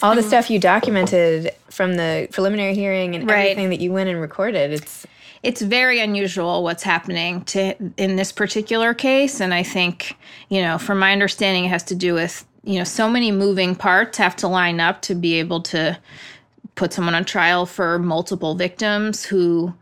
all 0.02 0.14
the 0.14 0.20
mm-hmm. 0.20 0.28
stuff 0.28 0.50
you 0.50 0.58
documented 0.58 1.52
from 1.70 1.94
the 1.94 2.28
preliminary 2.32 2.74
hearing 2.74 3.14
and 3.14 3.30
right. 3.30 3.50
everything 3.50 3.70
that 3.70 3.80
you 3.80 3.92
went 3.92 4.08
and 4.08 4.20
recorded 4.20 4.72
it's 4.72 5.06
it's 5.42 5.60
very 5.60 6.00
unusual 6.00 6.62
what's 6.62 6.82
happening 6.82 7.42
to 7.44 7.74
in 7.96 8.16
this 8.16 8.32
particular 8.32 8.94
case 8.94 9.40
and 9.40 9.54
i 9.54 9.62
think 9.62 10.16
you 10.48 10.60
know 10.60 10.78
from 10.78 10.98
my 10.98 11.12
understanding 11.12 11.64
it 11.64 11.68
has 11.68 11.82
to 11.82 11.94
do 11.94 12.14
with 12.14 12.44
you 12.64 12.78
know 12.78 12.84
so 12.84 13.08
many 13.08 13.30
moving 13.30 13.74
parts 13.74 14.18
have 14.18 14.34
to 14.34 14.48
line 14.48 14.80
up 14.80 15.02
to 15.02 15.14
be 15.14 15.34
able 15.34 15.60
to 15.60 15.98
put 16.74 16.92
someone 16.92 17.14
on 17.14 17.24
trial 17.24 17.66
for 17.66 17.98
multiple 17.98 18.54
victims 18.54 19.24
who 19.24 19.72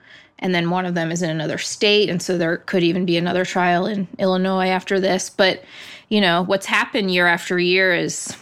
and 0.40 0.54
then 0.54 0.70
one 0.70 0.84
of 0.84 0.94
them 0.94 1.12
is 1.12 1.22
in 1.22 1.30
another 1.30 1.58
state 1.58 2.10
and 2.10 2.20
so 2.20 2.36
there 2.36 2.58
could 2.58 2.82
even 2.82 3.06
be 3.06 3.16
another 3.16 3.44
trial 3.44 3.86
in 3.86 4.06
illinois 4.18 4.68
after 4.68 5.00
this 5.00 5.30
but 5.30 5.62
you 6.08 6.20
know 6.20 6.42
what's 6.42 6.66
happened 6.66 7.12
year 7.12 7.26
after 7.26 7.58
year 7.58 7.94
is 7.94 8.36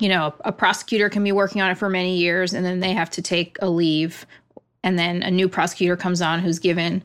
you 0.00 0.08
know 0.08 0.34
a 0.44 0.52
prosecutor 0.52 1.08
can 1.08 1.24
be 1.24 1.32
working 1.32 1.60
on 1.60 1.70
it 1.70 1.78
for 1.78 1.88
many 1.88 2.16
years 2.16 2.52
and 2.52 2.64
then 2.64 2.80
they 2.80 2.92
have 2.92 3.10
to 3.10 3.22
take 3.22 3.56
a 3.60 3.68
leave 3.68 4.26
and 4.84 4.98
then 4.98 5.22
a 5.22 5.30
new 5.30 5.48
prosecutor 5.48 5.96
comes 5.96 6.22
on 6.22 6.40
who's 6.40 6.58
given 6.58 7.02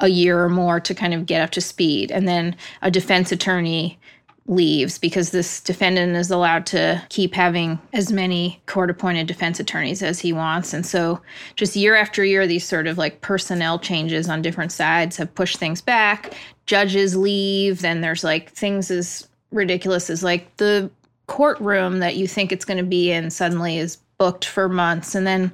a 0.00 0.08
year 0.08 0.42
or 0.42 0.48
more 0.48 0.80
to 0.80 0.94
kind 0.94 1.14
of 1.14 1.26
get 1.26 1.42
up 1.42 1.50
to 1.50 1.60
speed. 1.60 2.10
And 2.10 2.26
then 2.26 2.56
a 2.82 2.90
defense 2.90 3.30
attorney 3.30 3.98
leaves 4.46 4.98
because 4.98 5.30
this 5.30 5.60
defendant 5.60 6.16
is 6.16 6.30
allowed 6.30 6.66
to 6.66 7.00
keep 7.10 7.34
having 7.34 7.78
as 7.92 8.10
many 8.10 8.60
court 8.66 8.90
appointed 8.90 9.28
defense 9.28 9.60
attorneys 9.60 10.02
as 10.02 10.18
he 10.18 10.32
wants. 10.32 10.72
And 10.72 10.84
so, 10.84 11.20
just 11.54 11.76
year 11.76 11.94
after 11.94 12.24
year, 12.24 12.46
these 12.46 12.66
sort 12.66 12.88
of 12.88 12.98
like 12.98 13.20
personnel 13.20 13.78
changes 13.78 14.28
on 14.28 14.42
different 14.42 14.72
sides 14.72 15.16
have 15.18 15.32
pushed 15.34 15.58
things 15.58 15.80
back. 15.80 16.34
Judges 16.66 17.14
leave, 17.16 17.82
then 17.82 18.00
there's 18.00 18.24
like 18.24 18.50
things 18.50 18.90
as 18.90 19.28
ridiculous 19.52 20.10
as 20.10 20.24
like 20.24 20.56
the 20.56 20.90
courtroom 21.30 22.00
that 22.00 22.16
you 22.16 22.26
think 22.26 22.50
it's 22.50 22.64
going 22.64 22.76
to 22.76 22.82
be 22.82 23.12
in 23.12 23.30
suddenly 23.30 23.78
is 23.78 23.98
booked 24.18 24.44
for 24.44 24.68
months. 24.68 25.14
And 25.14 25.24
then 25.24 25.52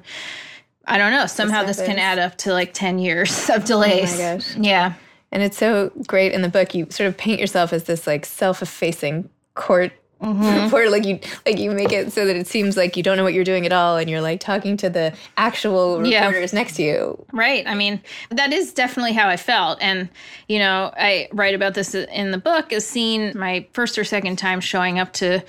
I 0.85 0.97
don't 0.97 1.11
know, 1.11 1.27
somehow 1.27 1.63
this, 1.63 1.77
this 1.77 1.85
can 1.85 1.99
add 1.99 2.17
up 2.17 2.35
to 2.39 2.51
like 2.51 2.73
10 2.73 2.97
years 2.97 3.47
of 3.53 3.63
delays. 3.63 4.11
Oh 4.15 4.17
my 4.17 4.35
gosh. 4.35 4.55
Yeah. 4.57 4.93
And 5.31 5.43
it's 5.43 5.55
so 5.55 5.91
great 6.07 6.31
in 6.31 6.41
the 6.41 6.49
book. 6.49 6.73
You 6.73 6.87
sort 6.89 7.07
of 7.07 7.15
paint 7.15 7.39
yourself 7.39 7.73
as 7.73 7.83
this 7.83 8.07
like 8.07 8.25
self-effacing 8.25 9.29
court 9.53 9.93
mm-hmm. 10.21 10.63
reporter. 10.63 10.89
Like 10.89 11.05
you, 11.05 11.19
like 11.45 11.59
you 11.59 11.71
make 11.71 11.91
it 11.91 12.11
so 12.11 12.25
that 12.25 12.35
it 12.35 12.47
seems 12.47 12.77
like 12.77 12.97
you 12.97 13.03
don't 13.03 13.17
know 13.17 13.23
what 13.23 13.33
you're 13.33 13.43
doing 13.43 13.65
at 13.65 13.73
all, 13.73 13.97
and 13.97 14.09
you're 14.09 14.21
like 14.21 14.39
talking 14.39 14.77
to 14.77 14.89
the 14.89 15.13
actual 15.37 15.99
reporters 15.99 16.53
yeah. 16.53 16.59
next 16.59 16.75
to 16.77 16.83
you. 16.83 17.25
Right. 17.31 17.65
I 17.67 17.75
mean, 17.75 18.01
that 18.29 18.53
is 18.53 18.73
definitely 18.73 19.13
how 19.13 19.29
I 19.29 19.37
felt. 19.37 19.79
And 19.81 20.09
you 20.47 20.59
know, 20.59 20.91
I 20.97 21.29
write 21.33 21.55
about 21.55 21.73
this 21.73 21.93
in 21.95 22.31
the 22.31 22.37
book. 22.37 22.71
As 22.73 22.85
seen 22.85 23.37
my 23.37 23.67
first 23.73 23.97
or 23.97 24.03
second 24.03 24.37
time 24.37 24.59
showing 24.59 24.99
up 24.99 25.13
to 25.13 25.43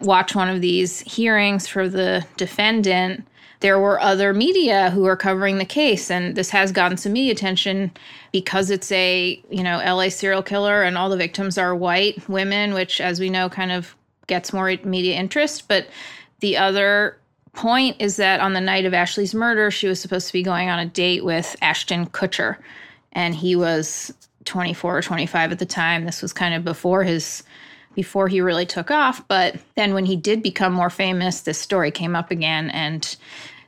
watch 0.00 0.34
one 0.34 0.48
of 0.48 0.60
these 0.60 1.00
hearings 1.00 1.66
for 1.66 1.88
the 1.88 2.26
defendant 2.36 3.26
there 3.64 3.78
were 3.78 3.98
other 3.98 4.34
media 4.34 4.90
who 4.90 5.06
are 5.06 5.16
covering 5.16 5.56
the 5.56 5.64
case 5.64 6.10
and 6.10 6.36
this 6.36 6.50
has 6.50 6.70
gotten 6.70 6.98
some 6.98 7.14
media 7.14 7.32
attention 7.32 7.90
because 8.30 8.68
it's 8.68 8.92
a 8.92 9.42
you 9.48 9.62
know 9.62 9.78
la 9.78 10.10
serial 10.10 10.42
killer 10.42 10.82
and 10.82 10.98
all 10.98 11.08
the 11.08 11.16
victims 11.16 11.56
are 11.56 11.74
white 11.74 12.28
women 12.28 12.74
which 12.74 13.00
as 13.00 13.18
we 13.18 13.30
know 13.30 13.48
kind 13.48 13.72
of 13.72 13.96
gets 14.26 14.52
more 14.52 14.74
media 14.84 15.14
interest 15.14 15.68
but 15.68 15.86
the 16.40 16.56
other 16.56 17.18
point 17.52 17.96
is 18.00 18.16
that 18.16 18.40
on 18.40 18.52
the 18.52 18.60
night 18.60 18.84
of 18.84 18.94
ashley's 18.94 19.34
murder 19.34 19.70
she 19.70 19.86
was 19.86 20.00
supposed 20.00 20.26
to 20.26 20.32
be 20.32 20.42
going 20.42 20.68
on 20.68 20.78
a 20.78 20.86
date 20.86 21.24
with 21.24 21.56
ashton 21.62 22.06
kutcher 22.06 22.56
and 23.12 23.34
he 23.34 23.54
was 23.54 24.12
24 24.44 24.98
or 24.98 25.02
25 25.02 25.52
at 25.52 25.58
the 25.58 25.66
time. 25.66 26.04
This 26.04 26.22
was 26.22 26.32
kind 26.32 26.54
of 26.54 26.64
before 26.64 27.02
his 27.02 27.42
before 27.94 28.26
he 28.26 28.40
really 28.40 28.66
took 28.66 28.90
off 28.90 29.26
but 29.28 29.54
then 29.76 29.94
when 29.94 30.04
he 30.04 30.16
did 30.16 30.42
become 30.42 30.72
more 30.72 30.90
famous 30.90 31.42
this 31.42 31.60
story 31.60 31.92
came 31.92 32.16
up 32.16 32.32
again 32.32 32.68
and 32.70 33.14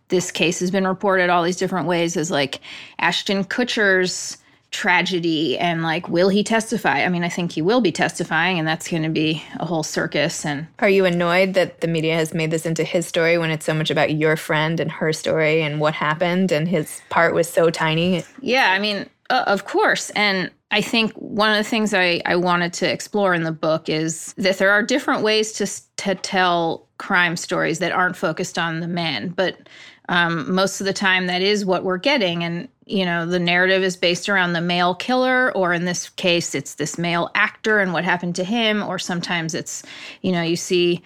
this 0.09 0.33
case 0.33 0.59
has 0.59 0.69
been 0.69 0.85
reported 0.85 1.31
all 1.31 1.45
these 1.45 1.57
different 1.57 1.87
ways 1.87 2.17
as 2.17 2.29
like 2.29 2.61
Ashton 2.99 3.45
Kutcher's 3.45 4.37
tragedy 4.71 5.57
and 5.59 5.83
like 5.83 6.09
will 6.09 6.29
he 6.29 6.43
testify 6.43 7.05
i 7.05 7.09
mean 7.09 7.23
i 7.23 7.29
think 7.29 7.53
he 7.53 7.63
will 7.63 7.81
be 7.81 7.93
testifying 7.93 8.59
and 8.59 8.67
that's 8.67 8.89
going 8.89 9.03
to 9.03 9.09
be 9.09 9.43
a 9.59 9.65
whole 9.65 9.83
circus 9.83 10.45
and 10.45 10.67
are 10.81 10.89
you 10.89 11.05
annoyed 11.05 11.55
that 11.55 11.81
the 11.81 11.89
media 11.89 12.15
has 12.15 12.35
made 12.35 12.51
this 12.51 12.67
into 12.67 12.85
his 12.85 13.07
story 13.07 13.39
when 13.39 13.51
it's 13.51 13.65
so 13.65 13.73
much 13.73 13.91
about 13.91 14.15
your 14.17 14.37
friend 14.37 14.81
and 14.81 14.91
her 14.91 15.13
story 15.13 15.63
and 15.63 15.81
what 15.81 15.95
happened 15.95 16.51
and 16.51 16.69
his 16.69 17.01
part 17.11 17.33
was 17.33 17.49
so 17.49 17.71
tiny 17.71 18.25
yeah 18.41 18.73
i 18.73 18.79
mean 18.79 19.09
uh, 19.31 19.45
of 19.47 19.65
course 19.65 20.11
and 20.11 20.51
I 20.71 20.81
think 20.81 21.13
one 21.13 21.51
of 21.51 21.57
the 21.57 21.69
things 21.69 21.95
I, 21.95 22.21
I 22.27 22.35
wanted 22.37 22.73
to 22.75 22.91
explore 22.91 23.35
in 23.35 23.45
the 23.45 23.53
book 23.53 23.89
is 23.89 24.35
that 24.37 24.59
there 24.59 24.73
are 24.73 24.83
different 24.83 25.23
ways 25.23 25.53
to, 25.55 25.67
to 26.03 26.15
tell 26.17 26.87
crime 26.99 27.37
stories 27.37 27.79
that 27.79 27.93
aren't 27.93 28.17
focused 28.17 28.59
on 28.59 28.81
the 28.81 28.89
men. 28.89 29.29
But 29.29 29.69
um, 30.09 30.55
most 30.55 30.81
of 30.81 30.87
the 30.87 30.93
time, 30.93 31.27
that 31.27 31.43
is 31.43 31.65
what 31.65 31.85
we're 31.85 31.99
getting. 31.99 32.45
And, 32.45 32.69
you 32.85 33.05
know, 33.05 33.27
the 33.27 33.39
narrative 33.39 33.83
is 33.83 33.97
based 33.97 34.29
around 34.29 34.53
the 34.53 34.61
male 34.61 34.95
killer, 34.95 35.53
or 35.53 35.73
in 35.73 35.85
this 35.85 36.09
case, 36.11 36.55
it's 36.55 36.75
this 36.75 36.99
male 36.99 37.31
actor 37.35 37.81
and 37.81 37.93
what 37.93 38.05
happened 38.05 38.37
to 38.37 38.45
him. 38.45 38.83
Or 38.83 38.99
sometimes 38.99 39.55
it's, 39.55 39.83
you 40.23 40.33
know, 40.33 40.43
you 40.43 40.57
see 40.57 41.03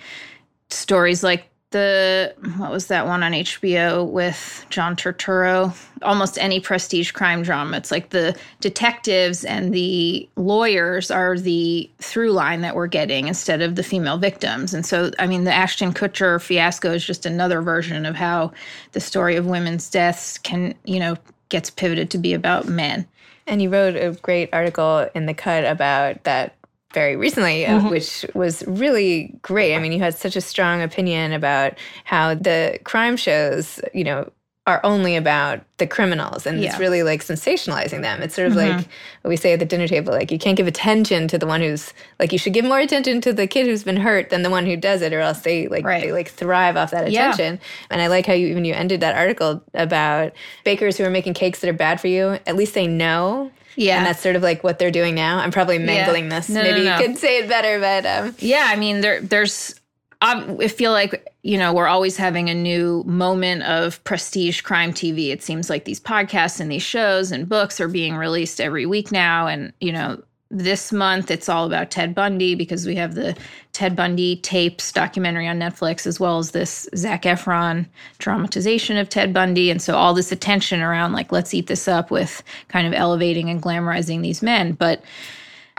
stories 0.69 1.23
like 1.23 1.47
the 1.71 2.35
what 2.57 2.71
was 2.71 2.89
that 2.89 3.07
one 3.07 3.23
on 3.23 3.33
HBO 3.33 4.09
with 4.09 4.67
John 4.71 4.97
Turturro? 4.97 5.77
Almost 6.03 6.39
any 6.39 6.61
prestige 6.61 7.13
crime 7.13 7.43
drama. 7.43 7.77
It's 7.77 7.91
like 7.91 8.11
the 8.11 8.37
detectives 8.61 9.45
and 9.45 9.73
the 9.73 10.29
lawyers 10.37 11.11
are 11.11 11.39
the 11.39 11.89
through 11.99 12.33
line 12.33 12.61
that 12.63 12.75
we're 12.75 12.87
getting 12.87 13.29
instead 13.29 13.63
of 13.63 13.77
the 13.77 13.83
female 13.83 14.19
victims. 14.19 14.75
And 14.75 14.85
so, 14.85 15.11
I 15.19 15.27
mean, 15.27 15.45
the 15.45 15.53
Ashton 15.53 15.93
Kutcher 15.93 16.41
fiasco 16.41 16.93
is 16.93 17.05
just 17.05 17.27
another 17.27 17.63
version 17.63 18.07
of 18.07 18.17
how 18.17 18.53
the 18.93 19.01
story 19.01 19.37
of 19.37 19.47
women's 19.47 19.89
deaths 19.91 20.39
can, 20.39 20.75
you 20.85 20.99
know, 20.99 21.17
gets 21.49 21.71
pivoted 21.71 22.11
to 22.11 22.19
be 22.19 22.33
about 22.33 22.67
men. 22.67 23.07
And 23.47 23.61
you 23.61 23.71
wrote 23.71 23.97
a 23.97 24.17
great 24.23 24.49
article 24.53 25.09
in 25.15 25.27
the 25.27 25.35
cut 25.35 25.65
about 25.65 26.23
that 26.25 26.55
very 26.93 27.17
recently, 27.17 27.67
uh, 27.67 27.79
mm-hmm. 27.79 27.89
which 27.89 28.27
was 28.35 28.65
really 28.67 29.39
great. 29.43 29.75
I 29.75 29.79
mean, 29.79 29.93
you 29.93 30.01
had 30.01 30.15
such 30.15 30.37
a 30.37 30.41
strong 30.41 30.83
opinion 30.83 31.33
about 31.33 31.79
how 32.05 32.35
the 32.35 32.79
crime 32.85 33.17
shows, 33.17 33.81
you 33.95 34.05
know, 34.05 34.31
are 34.67 34.81
only 34.85 35.17
about 35.17 35.61
the 35.79 35.87
criminals 35.87 36.47
and 36.47 36.61
yeah. 36.61 36.69
it's 36.69 36.79
really 36.79 37.03
like 37.03 37.25
sensationalizing 37.25 38.03
them. 38.03 38.23
It's 38.23 38.35
sort 38.35 38.49
of 38.49 38.55
mm-hmm. 38.55 38.77
like 38.77 38.89
what 39.23 39.31
we 39.31 39.37
say 39.37 39.55
at 39.55 39.59
the 39.59 39.65
dinner 39.65 39.89
table 39.89 40.13
like 40.13 40.31
you 40.31 40.39
can't 40.39 40.57
give 40.57 40.67
attention 40.67 41.27
to 41.29 41.39
the 41.39 41.47
one 41.47 41.61
who's 41.61 41.95
like 42.19 42.31
you 42.31 42.39
should 42.39 42.53
give 42.53 42.65
more 42.65 42.79
attention 42.79 43.21
to 43.23 43.33
the 43.33 43.47
kid 43.47 43.67
who's 43.67 43.85
been 43.85 43.97
hurt 43.97 44.29
than 44.29 44.43
the 44.43 44.51
one 44.51 44.67
who 44.67 44.77
does 44.77 45.01
it 45.01 45.13
or 45.13 45.21
else 45.21 45.41
they 45.41 45.67
like 45.69 45.85
right. 45.85 46.03
they 46.03 46.13
like 46.13 46.29
thrive 46.29 46.77
off 46.77 46.91
that 46.91 47.09
attention. 47.09 47.55
Yeah. 47.55 47.61
And 47.91 48.03
I 48.03 48.09
like 48.09 48.27
how 48.27 48.35
you 48.35 48.49
even 48.49 48.65
you 48.65 48.75
ended 48.75 49.01
that 49.01 49.17
article 49.17 49.63
about 49.73 50.33
bakers 50.65 50.99
who 50.99 51.05
are 51.05 51.11
making 51.11 51.35
cakes 51.35 51.61
that 51.61 51.71
are 51.71 51.75
bad 51.75 52.01
for 52.01 52.09
you. 52.09 52.39
At 52.47 52.57
least 52.57 52.75
they 52.75 52.87
know 52.87 53.51
yeah. 53.77 53.99
And 53.99 54.07
that's 54.07 54.21
sort 54.21 54.37
of 54.37 54.43
like 54.43 54.63
what 54.63 54.79
they're 54.79 54.91
doing 54.91 55.15
now. 55.15 55.39
I'm 55.39 55.51
probably 55.51 55.79
mangling 55.79 56.25
yeah. 56.25 56.41
this. 56.41 56.49
No, 56.51 56.63
Maybe 56.63 56.85
no, 56.85 56.97
no. 56.97 56.99
you 56.99 57.07
could 57.07 57.19
say 57.19 57.39
it 57.39 57.49
better, 57.49 57.81
but 57.81 58.05
um. 58.05 58.35
Yeah, 58.39 58.67
I 58.69 58.77
mean 58.77 59.01
there 59.01 59.21
there's 59.21 59.80
Um, 60.23 60.59
I 60.61 60.69
feel 60.69 60.93
like 60.93 61.33
you 61.43 61.57
know 61.57 61.73
we're 61.73 61.87
always 61.87 62.17
having 62.17 62.51
a 62.51 62.55
new 62.55 63.03
moment 63.05 63.63
of 63.63 64.03
prestige 64.05 64.61
crime 64.61 64.93
TV. 64.93 65.31
It 65.31 65.43
seems 65.43 65.71
like 65.71 65.85
these 65.85 66.01
podcasts 66.01 66.61
and 66.61 66.71
these 66.71 66.83
shows 66.83 67.33
and 67.33 67.49
books 67.49 67.81
are 67.81 67.89
being 67.89 68.17
released 68.17 68.61
every 68.61 68.87
week 68.87 69.11
now, 69.11 69.47
and 69.47 69.73
you 69.81 69.93
know 69.93 70.23
this 70.51 70.93
month 70.93 71.31
it's 71.31 71.49
all 71.49 71.65
about 71.65 71.93
Ted 71.93 72.15
Bundy 72.15 72.55
because 72.57 72.85
we 72.85 72.97
have 72.97 73.15
the 73.15 73.37
Ted 73.73 73.95
Bundy 73.95 74.37
tapes 74.37 74.91
documentary 74.91 75.47
on 75.47 75.61
Netflix 75.61 76.07
as 76.07 76.19
well 76.19 76.39
as 76.39 76.51
this 76.51 76.89
Zac 76.97 77.23
Efron 77.23 77.87
dramatization 78.19 78.97
of 78.97 79.09
Ted 79.09 79.33
Bundy. 79.33 79.71
And 79.71 79.81
so 79.81 79.95
all 79.95 80.13
this 80.13 80.33
attention 80.33 80.81
around 80.81 81.13
like 81.13 81.31
let's 81.31 81.55
eat 81.55 81.69
this 81.69 81.87
up 81.87 82.11
with 82.11 82.43
kind 82.69 82.87
of 82.87 82.93
elevating 82.93 83.49
and 83.49 83.63
glamorizing 83.63 84.23
these 84.23 84.43
men. 84.43 84.73
But 84.73 85.05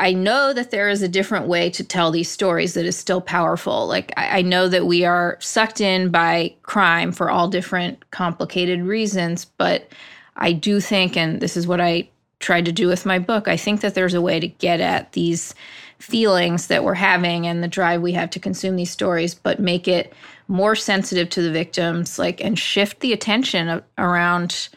I 0.01 0.13
know 0.13 0.51
that 0.51 0.71
there 0.71 0.89
is 0.89 1.03
a 1.03 1.07
different 1.07 1.45
way 1.45 1.69
to 1.69 1.83
tell 1.83 2.09
these 2.09 2.27
stories 2.27 2.73
that 2.73 2.87
is 2.87 2.97
still 2.97 3.21
powerful. 3.21 3.85
Like, 3.85 4.11
I, 4.17 4.39
I, 4.39 4.41
know 4.41 4.67
that 4.67 4.87
we 4.87 5.05
are 5.05 5.37
sucked 5.39 5.79
in 5.79 6.09
by 6.09 6.55
crime 6.63 7.11
for 7.11 7.29
all 7.29 7.47
different 7.47 8.09
complicated 8.09 8.81
reasons, 8.81 9.45
but 9.45 9.91
I 10.37 10.53
do 10.53 10.79
think, 10.79 11.15
and 11.15 11.39
this 11.39 11.55
is 11.55 11.67
what 11.67 11.79
I 11.79 12.09
tried 12.39 12.65
to 12.65 12.71
do 12.71 12.87
with 12.87 13.05
my 13.05 13.19
book. 13.19 13.47
I 13.47 13.57
think 13.57 13.81
that 13.81 13.93
there's 13.93 14.15
a 14.15 14.21
way 14.21 14.39
to 14.39 14.47
get 14.47 14.81
at 14.81 15.11
these 15.11 15.53
feelings 15.99 16.65
that 16.65 16.83
we're 16.83 16.95
having 16.95 17.45
and 17.45 17.63
the 17.63 17.67
drive 17.67 18.01
we 18.01 18.13
have 18.13 18.31
to 18.31 18.39
consume 18.39 18.77
these 18.77 18.89
stories, 18.89 19.35
but 19.35 19.59
make 19.59 19.87
it 19.87 20.13
more 20.47 20.75
sensitive 20.75 21.29
to 21.29 21.43
the 21.43 21.51
victims, 21.51 22.17
like, 22.17 22.43
and 22.43 22.57
shift 22.57 23.01
the 23.01 23.13
attention 23.13 23.83
around 23.99 24.69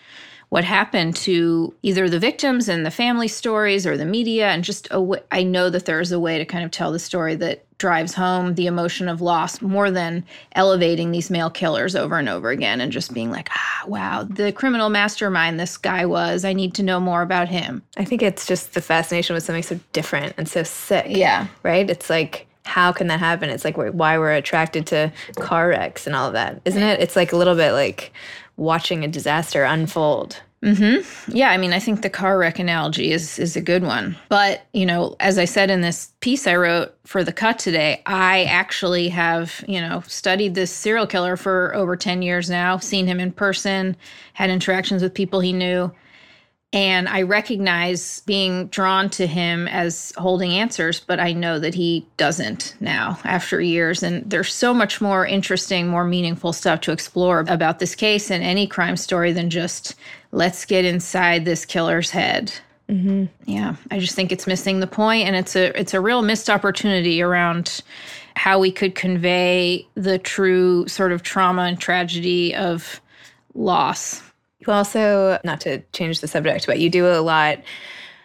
what 0.55 0.63
happened 0.63 1.17
to 1.17 1.75
either 1.83 2.09
the 2.09 2.21
victims 2.21 2.69
and 2.69 2.87
the 2.87 2.91
family 2.93 3.27
stories 3.27 3.85
or 3.85 3.97
the 3.97 4.05
media 4.05 4.51
and 4.51 4.63
just 4.63 4.87
a 4.93 5.01
w- 5.03 5.21
I 5.33 5.43
know 5.43 5.69
that 5.69 5.85
there's 5.85 6.13
a 6.13 6.21
way 6.21 6.39
to 6.39 6.45
kind 6.45 6.65
of 6.65 6.71
tell 6.71 6.93
the 6.93 7.01
story 7.01 7.35
that 7.35 7.65
drives 7.79 8.15
home 8.15 8.55
the 8.55 8.69
emotion 8.69 9.09
of 9.09 9.21
loss 9.21 9.61
more 9.61 9.91
than 9.91 10.25
elevating 10.53 11.11
these 11.11 11.29
male 11.29 11.51
killers 11.51 11.97
over 11.97 12.19
and 12.19 12.29
over 12.29 12.51
again 12.51 12.81
and 12.81 12.93
just 12.93 13.13
being 13.13 13.33
like 13.33 13.49
ah 13.51 13.83
wow 13.89 14.23
the 14.23 14.53
criminal 14.53 14.91
mastermind 14.91 15.59
this 15.59 15.77
guy 15.77 16.07
was. 16.07 16.45
I 16.45 16.53
need 16.53 16.73
to 16.75 16.85
know 16.85 17.01
more 17.01 17.23
about 17.23 17.49
him. 17.49 17.83
I 17.97 18.05
think 18.05 18.23
it's 18.23 18.47
just 18.47 18.75
the 18.75 18.81
fascination 18.81 19.35
with 19.35 19.43
something 19.43 19.65
so 19.65 19.81
different 19.93 20.35
and 20.37 20.49
so 20.49 20.63
sick 20.63 21.07
yeah. 21.09 21.49
right? 21.65 21.91
It's 21.91 22.09
like 22.09 22.47
how 22.65 22.93
can 22.93 23.09
that 23.09 23.19
happen? 23.19 23.51
It's 23.51 23.65
like 23.65 23.77
why 23.77 24.19
we're 24.19 24.33
attracted 24.33 24.87
to 24.87 25.13
car 25.37 25.69
wrecks 25.69 26.07
and 26.07 26.15
all 26.15 26.29
of 26.29 26.33
that, 26.35 26.61
isn't 26.65 26.83
it? 26.83 27.01
It's 27.01 27.17
like 27.17 27.33
a 27.33 27.37
little 27.37 27.57
bit 27.57 27.73
like 27.73 28.13
watching 28.57 29.05
a 29.05 29.09
disaster 29.09 29.65
unfold. 29.65 30.41
Mm-hmm. 30.65 31.37
Yeah, 31.37 31.51
I 31.51 31.59
mean, 31.59 31.75
I 31.75 31.79
think 31.79 32.01
the 32.01 32.09
car 32.09 32.39
wreck 32.39 32.59
analogy 32.59 33.13
is 33.13 33.39
is 33.39 33.55
a 33.55 33.61
good 33.61 33.83
one. 33.83 34.17
But 34.31 34.63
you 34.73 34.87
know, 34.87 35.15
as 35.21 35.37
I 35.37 35.45
said 35.45 35.71
in 35.71 35.83
this 35.83 36.13
piece 36.21 36.47
I 36.47 36.57
wrote 36.57 36.95
for 37.05 37.23
the 37.23 37.33
cut 37.33 37.59
today, 37.59 38.01
I 38.07 38.45
actually 38.45 39.11
have 39.11 39.63
you 39.69 39.81
know 39.81 40.03
studied 40.07 40.55
this 40.55 40.71
serial 40.71 41.07
killer 41.07 41.37
for 41.37 41.75
over 41.75 41.97
ten 41.97 42.23
years 42.23 42.49
now, 42.49 42.79
seen 42.79 43.07
him 43.07 43.21
in 43.21 43.31
person, 43.31 43.95
had 44.33 44.49
interactions 44.49 45.03
with 45.03 45.13
people 45.13 45.41
he 45.41 45.53
knew, 45.53 45.93
And 46.75 47.09
I 47.09 47.23
recognize 47.23 48.21
being 48.27 48.67
drawn 48.67 49.09
to 49.11 49.29
him 49.29 49.69
as 49.69 50.13
holding 50.17 50.51
answers, 50.51 50.99
but 50.99 51.21
I 51.21 51.33
know 51.33 51.61
that 51.61 51.73
he 51.73 52.05
doesn't 52.17 52.75
now 52.81 53.17
after 53.23 53.61
years. 53.61 54.03
And 54.03 54.29
there's 54.29 54.53
so 54.53 54.75
much 54.75 55.01
more 55.01 55.25
interesting, 55.25 55.87
more 55.87 56.05
meaningful 56.05 56.53
stuff 56.53 56.81
to 56.81 56.93
explore 56.93 57.45
about 57.47 57.79
this 57.79 57.95
case 57.95 58.29
and 58.29 58.43
any 58.43 58.67
crime 58.67 58.97
story 58.97 59.33
than 59.33 59.51
just 59.51 59.95
let's 60.33 60.65
get 60.65 60.85
inside 60.85 61.45
this 61.45 61.65
killer's 61.65 62.11
head. 62.11 62.53
Mm-hmm. 62.89 63.27
Yeah, 63.49 63.77
I 63.93 64.01
just 64.01 64.17
think 64.17 64.33
it's 64.33 64.49
missing 64.49 64.81
the 64.81 64.89
point, 64.89 65.29
and 65.29 65.37
it's 65.37 65.55
a 65.57 65.79
it's 65.81 65.95
a 65.95 66.01
real 66.01 66.23
missed 66.23 66.51
opportunity 66.51 67.23
around 67.23 67.83
how 68.35 68.59
we 68.59 68.71
could 68.73 68.95
convey 68.97 69.87
the 69.95 70.19
true 70.19 70.87
sort 70.89 71.13
of 71.13 71.23
trauma 71.23 71.63
and 71.63 71.81
tragedy 71.81 72.55
of 72.55 73.01
loss. 73.55 74.23
You 74.67 74.73
also, 74.73 75.39
not 75.45 75.61
to 75.63 75.81
change 75.93 76.21
the 76.21 76.29
subject, 76.29 76.67
but 76.67 76.79
you 76.79 76.91
do 76.91 77.07
a 77.07 77.21
lot 77.21 77.59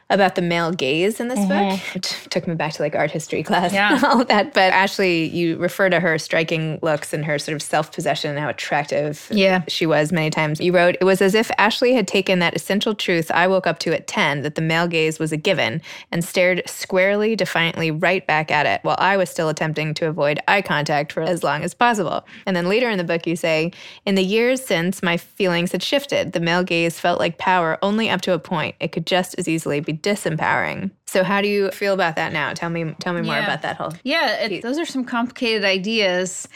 about 0.10 0.36
the 0.36 0.42
male 0.42 0.72
gaze 0.72 1.20
in 1.20 1.28
this 1.28 1.40
mm-hmm. 1.40 1.70
book. 1.70 1.96
It 1.96 2.28
took 2.30 2.48
me 2.48 2.56
back 2.56 2.74
to 2.74 2.82
like 2.82 2.96
art 2.96 3.12
history 3.12 3.44
class 3.44 3.72
yeah. 3.74 3.94
and 3.94 4.04
all 4.06 4.22
of 4.22 4.28
that. 4.28 4.54
But 4.54 4.74
Ashley, 4.74 5.26
you 5.26 5.58
refer 5.58 5.90
to 5.90 6.00
her 6.00 6.18
striking 6.18 6.80
looks 6.82 7.14
and 7.14 7.24
her 7.26 7.38
sort 7.38 7.56
of 7.56 7.62
self 7.62 7.92
possession 7.92 8.32
and 8.32 8.40
how 8.40 8.50
attractive 8.50 9.28
yeah. 9.32 9.64
she 9.68 9.86
was 9.86 10.12
many 10.12 10.30
times. 10.30 10.60
You 10.60 10.74
wrote, 10.74 10.98
It 11.00 11.04
was 11.04 11.22
as 11.22 11.36
if 11.36 11.52
Ashley 11.58 11.94
had 11.94 12.08
taken 12.08 12.40
that 12.40 12.56
essential 12.56 12.96
truth 12.96 13.30
I 13.32 13.48
woke 13.48 13.68
up 13.68 13.80
to 13.80 13.94
at 13.94 14.08
10 14.08 14.42
that 14.42 14.56
the 14.56 14.62
male 14.62 14.88
gaze 14.88 15.20
was 15.20 15.32
a 15.32 15.38
given 15.38 15.82
and 16.12 16.24
stared 16.24 16.64
squarely, 16.66 17.36
defiantly 17.36 17.92
right 17.92 18.26
back 18.26 18.50
at 18.50 18.66
it 18.66 18.82
while 18.84 18.98
I 19.00 19.16
was 19.18 19.30
still 19.30 19.50
attempting 19.50 19.94
to 19.96 20.08
avoid 20.08 20.40
eye 20.48 20.64
contact 20.64 21.14
for 21.14 21.22
as 21.22 21.44
long 21.44 21.64
as 21.64 21.74
possible. 21.74 22.26
And 22.46 22.56
then 22.56 22.68
later 22.68 22.90
in 22.90 22.98
the 22.98 23.04
book, 23.04 23.28
you 23.28 23.36
say, 23.36 23.72
In 24.06 24.16
the 24.16 24.24
years 24.24 24.64
since, 24.64 25.04
my 25.04 25.18
feelings 25.18 25.72
had 25.72 25.84
shifted. 25.84 26.34
The 26.34 26.40
male 26.40 26.64
gaze 26.64 27.00
felt 27.00 27.20
like 27.20 27.38
power 27.38 27.78
only 27.84 28.10
up 28.10 28.22
to 28.22 28.34
a 28.34 28.40
point. 28.40 28.76
It 28.80 28.92
could 28.92 29.06
just 29.06 29.38
as 29.38 29.48
easily 29.48 29.80
be 29.80 29.99
disempowering. 30.02 30.92
So 31.08 31.24
how 31.24 31.42
do 31.42 31.48
you 31.48 31.72
feel 31.72 31.94
about 31.94 32.16
that 32.16 32.34
now? 32.34 32.54
Tell 32.54 32.70
me 32.70 32.96
tell 33.00 33.14
me 33.14 33.22
more 33.22 33.36
yeah. 33.36 33.44
about 33.44 33.62
that 33.64 33.78
whole 33.78 33.94
Yeah, 34.04 34.46
it, 34.46 34.62
those 34.62 34.78
are 34.78 34.86
some 34.86 35.04
complicated 35.04 35.64
ideas. 35.64 36.48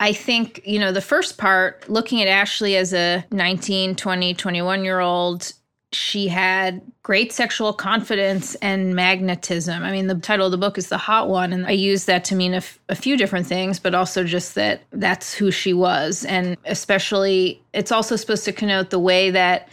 I 0.00 0.12
think, 0.12 0.60
you 0.64 0.78
know, 0.78 0.92
the 0.92 1.00
first 1.00 1.38
part 1.38 1.88
looking 1.88 2.22
at 2.22 2.28
Ashley 2.28 2.76
as 2.76 2.92
a 2.92 3.24
19, 3.32 3.96
20, 3.96 4.34
21 4.34 4.84
year 4.84 5.00
old 5.00 5.52
she 5.92 6.28
had 6.28 6.82
great 7.02 7.32
sexual 7.32 7.72
confidence 7.72 8.54
and 8.56 8.94
magnetism. 8.94 9.82
I 9.82 9.90
mean, 9.90 10.06
the 10.06 10.16
title 10.16 10.46
of 10.46 10.52
the 10.52 10.58
book 10.58 10.76
is 10.76 10.88
The 10.88 10.98
Hot 10.98 11.28
One, 11.28 11.52
and 11.52 11.66
I 11.66 11.70
use 11.70 12.04
that 12.04 12.24
to 12.26 12.34
mean 12.34 12.52
a, 12.52 12.58
f- 12.58 12.78
a 12.90 12.94
few 12.94 13.16
different 13.16 13.46
things, 13.46 13.78
but 13.78 13.94
also 13.94 14.22
just 14.22 14.54
that 14.54 14.82
that's 14.92 15.32
who 15.32 15.50
she 15.50 15.72
was. 15.72 16.26
And 16.26 16.58
especially, 16.66 17.62
it's 17.72 17.90
also 17.90 18.16
supposed 18.16 18.44
to 18.44 18.52
connote 18.52 18.90
the 18.90 18.98
way 18.98 19.30
that 19.30 19.68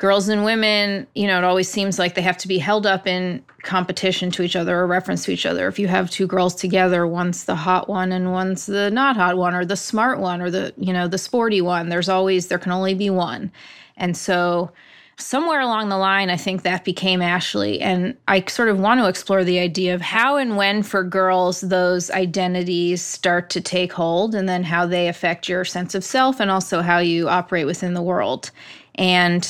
girls 0.00 0.30
and 0.30 0.46
women, 0.46 1.06
you 1.14 1.26
know, 1.26 1.36
it 1.36 1.44
always 1.44 1.68
seems 1.68 1.98
like 1.98 2.14
they 2.14 2.22
have 2.22 2.38
to 2.38 2.48
be 2.48 2.56
held 2.56 2.86
up 2.86 3.06
in 3.06 3.44
competition 3.62 4.30
to 4.30 4.42
each 4.42 4.56
other 4.56 4.78
or 4.78 4.86
reference 4.86 5.26
to 5.26 5.30
each 5.30 5.44
other. 5.44 5.68
If 5.68 5.78
you 5.78 5.88
have 5.88 6.10
two 6.10 6.26
girls 6.26 6.54
together, 6.54 7.06
one's 7.06 7.44
the 7.44 7.54
hot 7.54 7.86
one 7.86 8.10
and 8.10 8.32
one's 8.32 8.64
the 8.64 8.90
not 8.90 9.14
hot 9.14 9.36
one 9.36 9.54
or 9.54 9.66
the 9.66 9.76
smart 9.76 10.18
one 10.18 10.40
or 10.40 10.50
the, 10.50 10.72
you 10.78 10.94
know, 10.94 11.06
the 11.06 11.18
sporty 11.18 11.60
one, 11.60 11.90
there's 11.90 12.08
always, 12.08 12.48
there 12.48 12.58
can 12.58 12.72
only 12.72 12.94
be 12.94 13.10
one. 13.10 13.52
And 13.98 14.16
so, 14.16 14.72
somewhere 15.18 15.60
along 15.60 15.90
the 15.90 15.98
line, 15.98 16.30
I 16.30 16.38
think 16.38 16.62
that 16.62 16.82
became 16.82 17.20
Ashley. 17.20 17.78
And 17.82 18.16
I 18.26 18.42
sort 18.48 18.70
of 18.70 18.80
want 18.80 19.00
to 19.00 19.06
explore 19.06 19.44
the 19.44 19.58
idea 19.58 19.94
of 19.94 20.00
how 20.00 20.38
and 20.38 20.56
when 20.56 20.82
for 20.82 21.04
girls 21.04 21.60
those 21.60 22.10
identities 22.12 23.02
start 23.02 23.50
to 23.50 23.60
take 23.60 23.92
hold 23.92 24.34
and 24.34 24.48
then 24.48 24.64
how 24.64 24.86
they 24.86 25.08
affect 25.08 25.46
your 25.46 25.66
sense 25.66 25.94
of 25.94 26.04
self 26.04 26.40
and 26.40 26.50
also 26.50 26.80
how 26.80 27.00
you 27.00 27.28
operate 27.28 27.66
within 27.66 27.92
the 27.92 28.00
world. 28.00 28.50
And 28.94 29.46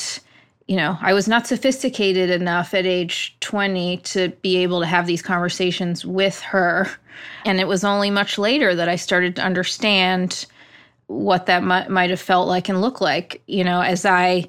you 0.71 0.77
know, 0.77 0.97
I 1.01 1.11
was 1.11 1.27
not 1.27 1.47
sophisticated 1.47 2.29
enough 2.29 2.73
at 2.73 2.85
age 2.85 3.35
20 3.41 3.97
to 3.97 4.29
be 4.41 4.55
able 4.55 4.79
to 4.79 4.85
have 4.85 5.05
these 5.05 5.21
conversations 5.21 6.05
with 6.05 6.39
her. 6.39 6.87
And 7.43 7.59
it 7.59 7.67
was 7.67 7.83
only 7.83 8.09
much 8.09 8.37
later 8.37 8.73
that 8.73 8.87
I 8.87 8.95
started 8.95 9.35
to 9.35 9.41
understand 9.41 10.45
what 11.07 11.47
that 11.47 11.61
might, 11.61 11.89
might 11.89 12.09
have 12.09 12.21
felt 12.21 12.47
like 12.47 12.69
and 12.69 12.79
looked 12.79 13.01
like. 13.01 13.41
You 13.47 13.65
know, 13.65 13.81
as 13.81 14.05
I 14.05 14.47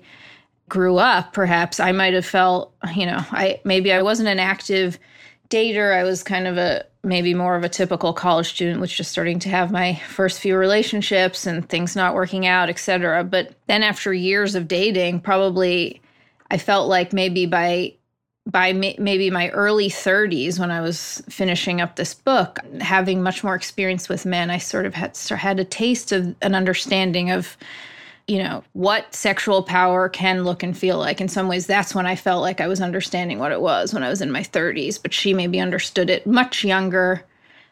grew 0.69 0.99
up, 0.99 1.33
perhaps 1.33 1.81
I 1.81 1.91
might 1.91 2.15
have 2.15 2.25
felt, 2.25 2.73
you 2.95 3.05
know, 3.05 3.19
I 3.33 3.61
maybe 3.65 3.93
I 3.93 4.03
wasn't 4.03 4.29
an 4.29 4.39
active 4.39 5.01
dater. 5.51 5.93
I 5.93 6.05
was 6.05 6.23
kind 6.23 6.47
of 6.47 6.57
a 6.57 6.85
maybe 7.03 7.35
more 7.35 7.57
of 7.57 7.65
a 7.65 7.69
typical 7.69 8.13
college 8.13 8.51
student, 8.51 8.81
was 8.81 8.93
just 8.93 9.11
starting 9.11 9.41
to 9.41 9.49
have 9.49 9.73
my 9.73 10.01
first 10.07 10.39
few 10.39 10.57
relationships 10.57 11.47
and 11.47 11.69
things 11.69 11.97
not 11.97 12.15
working 12.15 12.47
out, 12.47 12.69
etc. 12.69 13.25
But 13.25 13.57
then 13.67 13.83
after 13.83 14.15
years 14.15 14.55
of 14.55 14.69
dating, 14.69 15.19
probably 15.23 16.01
I 16.53 16.59
felt 16.59 16.87
like 16.87 17.15
maybe 17.15 17.47
by 17.47 17.95
by 18.47 18.73
maybe 18.73 19.31
my 19.31 19.49
early 19.51 19.89
30s 19.89 20.59
when 20.59 20.71
I 20.71 20.81
was 20.81 21.23
finishing 21.29 21.81
up 21.81 21.95
this 21.95 22.13
book, 22.13 22.59
having 22.81 23.23
much 23.23 23.45
more 23.45 23.55
experience 23.55 24.09
with 24.09 24.27
men, 24.27 24.51
I 24.51 24.59
sort 24.59 24.85
of 24.85 24.95
had 24.95 25.17
had 25.17 25.61
a 25.61 25.65
taste 25.65 26.11
of 26.13 26.35
an 26.43 26.55
understanding 26.55 27.31
of 27.31 27.57
you 28.29 28.39
know 28.39 28.63
what 28.75 29.15
sexual 29.15 29.63
power 29.63 30.09
can 30.09 30.45
look 30.45 30.63
and 30.63 30.77
feel 30.77 30.99
like. 30.99 31.23
In 31.23 31.29
some 31.29 31.49
ways 31.49 31.67
that's 31.67 31.95
when 31.95 32.07
i 32.07 32.15
felt 32.15 32.43
like 32.43 32.61
i 32.61 32.69
was 32.69 32.81
understanding 32.81 33.39
what 33.39 33.51
it 33.51 33.61
was 33.61 33.93
when 33.93 34.05
i 34.05 34.09
was 34.09 34.21
in 34.21 34.31
my 34.31 34.43
30s 34.43 35.01
but 35.03 35.13
she 35.13 35.35
maybe 35.35 35.59
understood 35.59 36.11
it 36.11 36.27
much 36.27 36.65
younger. 36.65 37.25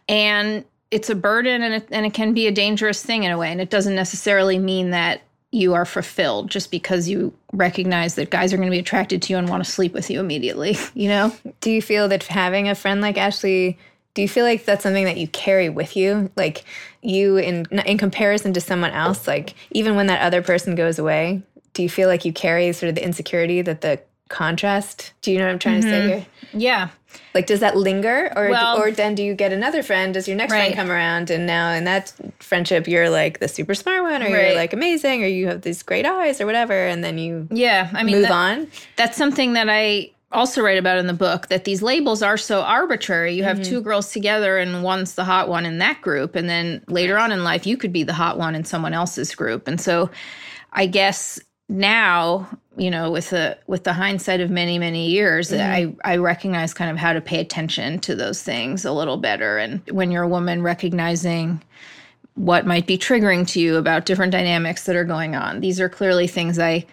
And 0.09 0.65
it's 0.91 1.11
a 1.11 1.15
burden 1.15 1.63
and 1.63 1.75
it, 1.75 1.89
and 1.93 2.05
it 2.05 2.15
can 2.15 2.35
be 2.35 2.49
a 2.49 2.53
dangerous 2.53 3.03
thing 3.03 3.25
in 3.25 3.31
a 3.31 3.39
way 3.39 3.53
and 3.53 3.61
it 3.61 3.71
doesn't 3.71 3.95
necessarily 3.95 4.59
mean 4.59 4.91
that 4.91 5.21
you 5.53 5.75
are 5.75 5.85
fulfilled 5.85 6.51
just 6.51 6.71
because 6.71 7.09
you 7.09 7.33
recognize 7.53 8.15
that 8.15 8.31
guys 8.31 8.53
are 8.53 8.57
going 8.57 8.69
to 8.69 8.75
be 8.75 8.79
attracted 8.79 9.21
to 9.23 9.33
you 9.33 9.39
and 9.39 9.49
want 9.49 9.65
to 9.65 9.71
sleep 9.71 9.93
with 9.93 10.11
you 10.11 10.21
immediately, 10.21 10.77
you 10.95 11.09
know? 11.09 11.35
Do 11.61 11.71
you 11.71 11.83
feel 11.83 12.09
that 12.09 12.25
having 12.25 12.69
a 12.69 12.75
friend 12.75 13.01
like 13.01 13.19
Ashley, 13.19 13.79
do 14.15 14.23
you 14.23 14.29
feel 14.29 14.45
like 14.45 14.65
that's 14.65 14.83
something 14.83 15.05
that 15.05 15.17
you 15.17 15.29
carry 15.29 15.69
with 15.69 15.97
you? 15.97 16.31
Like 16.37 16.65
you 17.03 17.37
in 17.37 17.67
in 17.87 17.99
comparison 17.99 18.53
to 18.53 18.61
someone 18.61 18.91
else, 18.91 19.27
like 19.27 19.55
even 19.71 19.97
when 19.97 20.07
that 20.09 20.23
other 20.23 20.43
person 20.43 20.75
goes 20.75 20.99
away, 20.99 21.43
do 21.75 21.83
you 21.83 21.89
feel 21.89 22.09
like 22.09 22.25
you 22.25 22.33
carry 22.33 22.73
sort 22.73 22.89
of 22.89 22.97
the 22.97 23.05
insecurity 23.05 23.63
that 23.63 23.81
the 23.81 24.01
contrast. 24.31 25.13
Do 25.21 25.31
you 25.31 25.39
know 25.39 25.45
what 25.45 25.53
I'm 25.53 25.59
trying 25.59 25.83
mm-hmm. 25.83 25.91
to 25.91 25.97
say 25.97 26.01
mm-hmm. 26.01 26.09
here? 26.09 26.27
Yeah. 26.55 26.89
Like, 27.35 27.47
does 27.47 27.61
that 27.61 27.77
linger, 27.77 28.33
or 28.37 28.51
well, 28.51 28.81
or 28.81 28.91
then 28.91 29.15
do 29.15 29.23
you 29.23 29.35
get 29.35 29.53
another 29.53 29.83
friend? 29.83 30.15
Does 30.15 30.27
your 30.27 30.37
next 30.37 30.53
right. 30.53 30.61
friend 30.61 30.75
come 30.75 30.91
around, 30.91 31.31
and 31.31 31.47
now 31.47 31.71
in 31.71 31.85
that 31.85 32.13
friendship, 32.41 32.89
you're 32.89 33.11
like 33.11 33.39
the 33.39 33.49
super 33.49 33.75
smart 33.75 34.03
one, 34.03 34.23
or 34.23 34.27
right. 34.27 34.49
you're 34.49 34.55
like 34.55 34.73
amazing, 34.73 35.23
or 35.23 35.27
you 35.27 35.47
have 35.47 35.63
these 35.63 35.83
great 35.83 36.07
eyes, 36.07 36.41
or 36.41 36.47
whatever, 36.47 36.75
and 36.75 37.05
then 37.05 37.19
you 37.19 37.49
yeah, 37.51 37.91
I 37.93 38.03
mean, 38.03 38.17
move 38.17 38.29
that, 38.29 38.33
on. 38.33 38.69
That's 38.97 39.17
something 39.17 39.53
that 39.53 39.69
I 39.69 40.11
also 40.33 40.63
write 40.63 40.79
about 40.79 40.99
in 40.99 41.07
the 41.07 41.13
book 41.13 41.49
that 41.49 41.65
these 41.65 41.83
labels 41.83 42.23
are 42.23 42.37
so 42.37 42.63
arbitrary. 42.63 43.35
You 43.35 43.45
have 43.45 43.59
mm-hmm. 43.59 43.71
two 43.71 43.81
girls 43.81 44.13
together 44.13 44.59
and 44.59 44.83
one's 44.83 45.15
the 45.15 45.25
hot 45.25 45.49
one 45.49 45.67
in 45.67 45.79
that 45.79 46.01
group 46.01 46.37
and 46.37 46.49
then 46.49 46.85
later 46.87 47.19
on 47.19 47.33
in 47.33 47.43
life 47.43 47.67
you 47.67 47.77
could 47.77 47.93
be 47.93 48.05
the 48.05 48.13
hot 48.13 48.39
one 48.39 48.55
in 48.55 48.65
someone 48.65 48.95
else's 48.95 49.35
group. 49.35 49.67
And 49.67 49.81
so 49.81 50.09
I 50.73 50.87
guess 50.87 51.41
now 51.69 52.49
you 52.81 52.91
know 52.91 53.11
with 53.11 53.31
the 53.31 53.57
with 53.67 53.85
the 53.85 53.93
hindsight 53.93 54.41
of 54.41 54.51
many 54.51 54.79
many 54.79 55.11
years 55.11 55.51
mm-hmm. 55.51 56.01
i 56.05 56.13
i 56.13 56.17
recognize 56.17 56.73
kind 56.73 56.91
of 56.91 56.97
how 56.97 57.13
to 57.13 57.21
pay 57.21 57.39
attention 57.39 57.99
to 58.01 58.15
those 58.15 58.43
things 58.43 58.85
a 58.85 58.93
little 58.93 59.19
better 59.19 59.59
and 59.59 59.83
when 59.91 60.11
you're 60.11 60.23
a 60.23 60.29
woman 60.29 60.63
recognizing 60.63 61.63
what 62.35 62.67
might 62.67 62.87
be 62.87 62.97
triggering 62.97 63.47
to 63.47 63.61
you 63.61 63.77
about 63.77 64.07
different 64.07 64.33
dynamics 64.33 64.85
that 64.85 64.97
are 64.97 65.05
going 65.05 65.37
on 65.37 65.61
these 65.61 65.79
are 65.79 65.91
clearly 65.91 66.27
things 66.27 66.59
i 66.59 66.85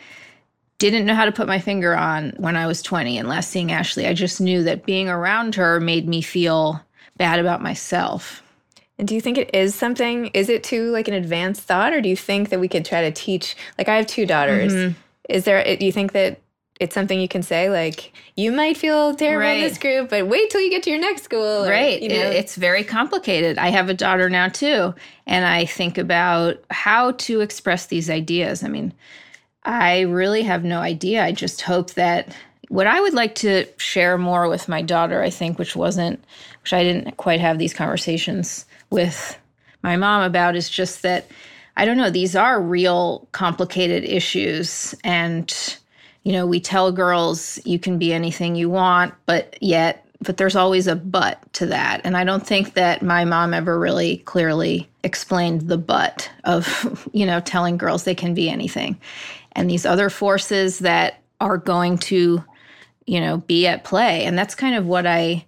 didn't 0.77 1.05
know 1.05 1.15
how 1.15 1.25
to 1.25 1.31
put 1.31 1.47
my 1.47 1.59
finger 1.59 1.95
on 1.95 2.31
when 2.37 2.57
i 2.57 2.67
was 2.67 2.81
20 2.81 3.17
and 3.17 3.29
last 3.29 3.49
seeing 3.49 3.71
ashley 3.71 4.05
i 4.05 4.13
just 4.13 4.41
knew 4.41 4.63
that 4.63 4.85
being 4.85 5.07
around 5.07 5.55
her 5.55 5.79
made 5.79 6.07
me 6.07 6.21
feel 6.21 6.83
bad 7.15 7.39
about 7.39 7.61
myself 7.61 8.43
and 8.99 9.07
do 9.07 9.13
you 9.13 9.21
think 9.21 9.37
it 9.37 9.53
is 9.53 9.75
something? 9.75 10.31
Is 10.33 10.49
it 10.49 10.63
too 10.63 10.89
like 10.89 11.07
an 11.07 11.13
advanced 11.13 11.61
thought, 11.61 11.93
or 11.93 12.01
do 12.01 12.09
you 12.09 12.15
think 12.15 12.49
that 12.49 12.59
we 12.59 12.67
could 12.67 12.83
try 12.83 13.01
to 13.01 13.11
teach? 13.11 13.55
Like, 13.77 13.87
I 13.87 13.95
have 13.95 14.07
two 14.07 14.25
daughters. 14.25 14.73
Mm-hmm. 14.73 14.99
Is 15.29 15.43
there? 15.43 15.63
Do 15.77 15.85
you 15.85 15.91
think 15.91 16.13
that 16.13 16.39
it's 16.79 16.93
something 16.93 17.19
you 17.19 17.27
can 17.27 17.43
say 17.43 17.69
like 17.69 18.13
you 18.35 18.51
might 18.51 18.77
feel 18.77 19.15
terrible 19.15 19.41
right. 19.41 19.57
in 19.57 19.63
this 19.63 19.77
group 19.77 20.09
but 20.09 20.27
wait 20.27 20.49
till 20.49 20.61
you 20.61 20.69
get 20.69 20.83
to 20.83 20.89
your 20.89 20.99
next 20.99 21.23
school 21.23 21.65
or, 21.65 21.69
right 21.69 22.01
you 22.01 22.09
know. 22.09 22.15
it's 22.15 22.55
very 22.55 22.83
complicated 22.83 23.57
i 23.57 23.69
have 23.69 23.89
a 23.89 23.93
daughter 23.93 24.29
now 24.29 24.47
too 24.47 24.93
and 25.25 25.45
i 25.45 25.65
think 25.65 25.97
about 25.97 26.63
how 26.69 27.11
to 27.13 27.41
express 27.41 27.87
these 27.87 28.09
ideas 28.09 28.63
i 28.63 28.67
mean 28.67 28.93
i 29.63 30.01
really 30.01 30.43
have 30.43 30.63
no 30.63 30.79
idea 30.79 31.23
i 31.23 31.31
just 31.31 31.61
hope 31.61 31.93
that 31.93 32.35
what 32.69 32.87
i 32.87 32.99
would 32.99 33.13
like 33.13 33.35
to 33.35 33.65
share 33.77 34.17
more 34.17 34.47
with 34.47 34.67
my 34.67 34.81
daughter 34.81 35.21
i 35.23 35.29
think 35.29 35.57
which 35.57 35.75
wasn't 35.75 36.23
which 36.61 36.73
i 36.73 36.83
didn't 36.83 37.17
quite 37.17 37.39
have 37.39 37.57
these 37.57 37.73
conversations 37.73 38.65
with 38.89 39.37
my 39.83 39.95
mom 39.95 40.21
about 40.23 40.55
is 40.55 40.69
just 40.69 41.01
that 41.01 41.27
I 41.77 41.85
don't 41.85 41.97
know, 41.97 42.09
these 42.09 42.35
are 42.35 42.59
real 42.59 43.27
complicated 43.33 44.03
issues. 44.03 44.95
And, 45.03 45.77
you 46.23 46.33
know, 46.33 46.47
we 46.47 46.59
tell 46.59 46.91
girls 46.91 47.59
you 47.65 47.77
can 47.77 47.99
be 47.99 48.11
anything 48.11 48.55
you 48.55 48.67
want, 48.67 49.13
but 49.27 49.61
yet, 49.61 50.03
but 50.19 50.37
there's 50.37 50.55
always 50.55 50.87
a 50.87 50.95
but 50.95 51.53
to 51.53 51.67
that. 51.67 52.01
And 52.03 52.17
I 52.17 52.23
don't 52.23 52.45
think 52.45 52.73
that 52.73 53.03
my 53.03 53.25
mom 53.25 53.53
ever 53.53 53.79
really 53.79 54.17
clearly 54.17 54.89
explained 55.03 55.61
the 55.61 55.77
but 55.77 56.29
of, 56.45 57.07
you 57.13 57.27
know, 57.27 57.39
telling 57.39 57.77
girls 57.77 58.03
they 58.03 58.15
can 58.15 58.33
be 58.33 58.49
anything. 58.49 58.99
And 59.51 59.69
these 59.69 59.85
other 59.85 60.09
forces 60.09 60.79
that 60.79 61.21
are 61.39 61.57
going 61.59 61.99
to, 61.99 62.43
you 63.05 63.21
know, 63.21 63.37
be 63.37 63.67
at 63.67 63.83
play. 63.83 64.25
And 64.25 64.35
that's 64.35 64.55
kind 64.55 64.75
of 64.75 64.87
what 64.87 65.05
I 65.05 65.45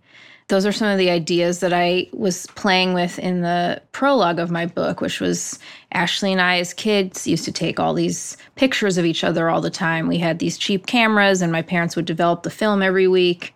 those 0.50 0.66
are 0.66 0.72
some 0.72 0.88
of 0.88 0.98
the 0.98 1.12
ideas 1.12 1.60
that 1.60 1.74
I 1.74 2.10
was 2.12 2.48
playing 2.48 2.94
with 2.94 3.20
in 3.20 3.42
the 3.42 3.82
prologue 3.92 4.40
of 4.40 4.50
my 4.52 4.66
book, 4.66 5.00
which 5.00 5.22
was 5.22 5.60
Ashley 5.92 6.32
and 6.32 6.42
I, 6.42 6.60
as 6.60 6.74
kids, 6.74 7.26
used 7.26 7.46
to 7.46 7.52
take 7.52 7.80
all 7.80 7.94
these 7.94 8.38
pictures 8.56 8.98
of 8.98 9.06
each 9.06 9.24
other 9.24 9.50
all 9.50 9.62
the 9.62 9.72
time. 9.72 10.08
We 10.08 10.20
had 10.20 10.40
these 10.40 10.58
cheap 10.58 10.86
cameras, 10.86 11.42
and 11.42 11.52
my 11.52 11.62
parents 11.62 11.96
would 11.96 12.06
develop 12.06 12.44
the 12.44 12.52
film 12.52 12.82
every 12.82 13.08
week. 13.08 13.56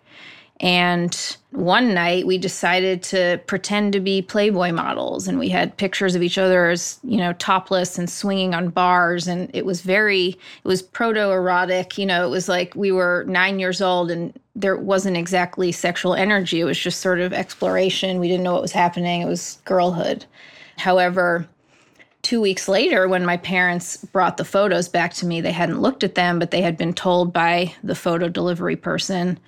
And 0.60 1.36
one 1.50 1.94
night 1.94 2.26
we 2.26 2.38
decided 2.38 3.02
to 3.04 3.40
pretend 3.46 3.92
to 3.92 4.00
be 4.00 4.22
Playboy 4.22 4.72
models 4.72 5.26
and 5.26 5.38
we 5.38 5.48
had 5.48 5.76
pictures 5.76 6.14
of 6.14 6.22
each 6.22 6.38
other 6.38 6.70
as, 6.70 6.98
you 7.02 7.16
know, 7.16 7.32
topless 7.34 7.98
and 7.98 8.08
swinging 8.08 8.54
on 8.54 8.68
bars. 8.68 9.26
And 9.26 9.50
it 9.52 9.66
was 9.66 9.80
very, 9.80 10.28
it 10.28 10.38
was 10.64 10.80
proto 10.80 11.32
erotic. 11.32 11.98
You 11.98 12.06
know, 12.06 12.24
it 12.24 12.30
was 12.30 12.48
like 12.48 12.74
we 12.76 12.92
were 12.92 13.24
nine 13.26 13.58
years 13.58 13.82
old 13.82 14.10
and 14.10 14.32
there 14.54 14.76
wasn't 14.76 15.16
exactly 15.16 15.72
sexual 15.72 16.14
energy. 16.14 16.60
It 16.60 16.64
was 16.64 16.78
just 16.78 17.00
sort 17.00 17.20
of 17.20 17.32
exploration. 17.32 18.20
We 18.20 18.28
didn't 18.28 18.44
know 18.44 18.52
what 18.52 18.62
was 18.62 18.72
happening. 18.72 19.22
It 19.22 19.28
was 19.28 19.58
girlhood. 19.64 20.24
However, 20.76 21.48
two 22.24 22.40
weeks 22.40 22.66
later, 22.66 23.06
when 23.06 23.24
my 23.24 23.36
parents 23.36 23.96
brought 23.96 24.36
the 24.38 24.44
photos 24.44 24.88
back 24.88 25.14
to 25.14 25.26
me, 25.26 25.40
they 25.40 25.52
hadn't 25.52 25.80
looked 25.80 26.02
at 26.02 26.16
them, 26.16 26.40
but 26.40 26.50
they 26.50 26.62
had 26.62 26.76
been 26.76 26.94
told 26.94 27.32
by 27.32 27.72
the 27.84 27.94
photo 27.94 28.28
delivery 28.28 28.76
person 28.76 29.38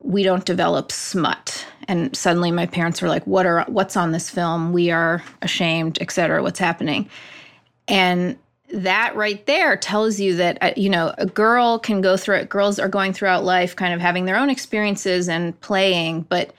we 0.00 0.22
don't 0.22 0.44
develop 0.44 0.92
smut. 0.92 1.66
And 1.88 2.16
suddenly 2.16 2.52
my 2.52 2.66
parents 2.66 3.02
were 3.02 3.08
like 3.08 3.26
what 3.26 3.46
are 3.46 3.64
what's 3.68 3.96
on 3.96 4.12
this 4.12 4.30
film? 4.30 4.72
We 4.72 4.90
are 4.90 5.22
ashamed 5.42 5.98
et 6.00 6.10
cetera 6.10 6.42
what's 6.42 6.58
happening? 6.58 7.08
And 7.88 8.38
that 8.72 9.16
right 9.16 9.44
there 9.46 9.76
tells 9.76 10.20
you 10.20 10.36
that 10.36 10.58
uh, 10.60 10.72
you 10.76 10.90
know 10.90 11.14
a 11.18 11.26
girl 11.26 11.78
can 11.78 12.00
go 12.00 12.16
through 12.16 12.36
it 12.36 12.48
girls 12.50 12.78
are 12.78 12.88
going 12.88 13.14
throughout 13.14 13.42
life 13.42 13.74
kind 13.74 13.94
of 13.94 14.00
having 14.00 14.26
their 14.26 14.36
own 14.36 14.50
experiences 14.50 15.26
and 15.26 15.58
playing 15.62 16.20
but 16.28 16.52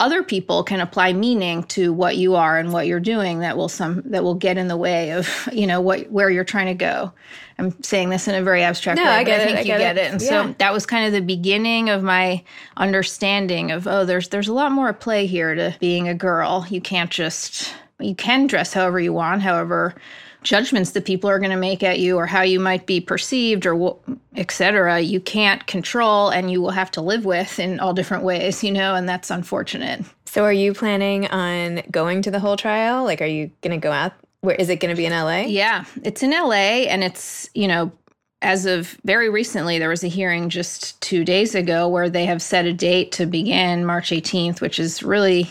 other 0.00 0.22
people 0.22 0.64
can 0.64 0.80
apply 0.80 1.12
meaning 1.12 1.62
to 1.64 1.92
what 1.92 2.16
you 2.16 2.34
are 2.34 2.58
and 2.58 2.72
what 2.72 2.86
you're 2.86 2.98
doing 2.98 3.40
that 3.40 3.56
will 3.56 3.68
some 3.68 4.02
that 4.06 4.24
will 4.24 4.34
get 4.34 4.56
in 4.56 4.66
the 4.66 4.76
way 4.76 5.12
of 5.12 5.48
you 5.52 5.66
know 5.66 5.80
what 5.80 6.10
where 6.10 6.30
you're 6.30 6.42
trying 6.42 6.66
to 6.66 6.74
go 6.74 7.12
i'm 7.58 7.80
saying 7.82 8.08
this 8.08 8.26
in 8.26 8.34
a 8.34 8.42
very 8.42 8.62
abstract 8.62 8.96
no, 8.96 9.04
way 9.04 9.10
I 9.10 9.24
get 9.24 9.40
i 9.40 9.44
think 9.44 9.58
it, 9.58 9.60
I 9.60 9.60
you 9.60 9.66
get, 9.66 9.78
get 9.78 9.98
it. 9.98 10.00
it, 10.00 10.12
and 10.12 10.22
yeah. 10.22 10.28
so 10.28 10.54
that 10.58 10.72
was 10.72 10.86
kind 10.86 11.06
of 11.06 11.12
the 11.12 11.20
beginning 11.20 11.90
of 11.90 12.02
my 12.02 12.42
understanding 12.78 13.70
of 13.70 13.86
oh 13.86 14.04
there's 14.06 14.30
there's 14.30 14.48
a 14.48 14.54
lot 14.54 14.72
more 14.72 14.88
at 14.88 15.00
play 15.00 15.26
here 15.26 15.54
to 15.54 15.76
being 15.78 16.08
a 16.08 16.14
girl 16.14 16.66
you 16.70 16.80
can't 16.80 17.10
just 17.10 17.72
you 18.00 18.14
can 18.14 18.46
dress 18.46 18.72
however 18.72 18.98
you 18.98 19.12
want 19.12 19.42
however 19.42 19.94
judgments 20.42 20.92
that 20.92 21.04
people 21.04 21.28
are 21.28 21.38
going 21.38 21.50
to 21.50 21.56
make 21.56 21.82
at 21.82 21.98
you 21.98 22.16
or 22.16 22.26
how 22.26 22.42
you 22.42 22.58
might 22.58 22.86
be 22.86 23.00
perceived 23.00 23.66
or 23.66 23.96
etc 24.36 25.00
you 25.00 25.20
can't 25.20 25.66
control 25.66 26.30
and 26.30 26.50
you 26.50 26.60
will 26.60 26.70
have 26.70 26.90
to 26.90 27.00
live 27.00 27.24
with 27.24 27.58
in 27.58 27.78
all 27.80 27.92
different 27.92 28.24
ways 28.24 28.64
you 28.64 28.72
know 28.72 28.94
and 28.94 29.08
that's 29.08 29.30
unfortunate. 29.30 30.04
So 30.26 30.44
are 30.44 30.52
you 30.52 30.72
planning 30.72 31.26
on 31.26 31.82
going 31.90 32.22
to 32.22 32.30
the 32.30 32.38
whole 32.38 32.56
trial? 32.56 33.04
Like 33.04 33.20
are 33.20 33.26
you 33.26 33.50
going 33.62 33.78
to 33.78 33.82
go 33.84 33.92
out? 33.92 34.12
Where 34.42 34.54
is 34.54 34.68
it 34.68 34.80
going 34.80 34.94
to 34.94 34.96
be 34.96 35.06
in 35.06 35.12
la 35.12 35.40
yeah 35.40 35.84
it's 36.02 36.22
in 36.22 36.30
la 36.30 36.52
and 36.52 37.04
it's 37.04 37.50
you 37.54 37.68
know 37.68 37.92
as 38.42 38.64
of 38.64 38.98
very 39.04 39.28
recently, 39.28 39.78
there 39.78 39.88
was 39.88 40.02
a 40.02 40.08
hearing 40.08 40.48
just 40.48 41.00
two 41.02 41.24
days 41.24 41.54
ago 41.54 41.86
where 41.88 42.08
they 42.08 42.24
have 42.24 42.40
set 42.40 42.64
a 42.64 42.72
date 42.72 43.12
to 43.12 43.26
begin 43.26 43.84
March 43.84 44.10
18th, 44.10 44.60
which 44.60 44.78
is 44.78 45.02
really 45.02 45.50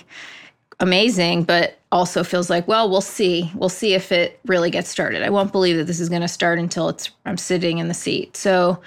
amazing, 0.79 1.43
but 1.43 1.78
also 1.91 2.23
feels 2.23 2.49
like, 2.49 2.67
well, 2.67 2.89
we'll 2.89 3.01
see. 3.01 3.51
We'll 3.55 3.69
see 3.69 3.93
if 3.93 4.11
it 4.11 4.39
really 4.45 4.69
gets 4.69 4.89
started. 4.89 5.23
I 5.23 5.29
won't 5.29 5.51
believe 5.51 5.77
that 5.77 5.85
this 5.85 5.99
is 5.99 6.09
going 6.09 6.21
to 6.21 6.27
start 6.27 6.59
until 6.59 6.89
it's 6.89 7.09
I'm 7.25 7.37
sitting 7.37 7.79
in 7.79 7.87
the 7.87 7.93
seat. 7.93 8.37
So 8.37 8.81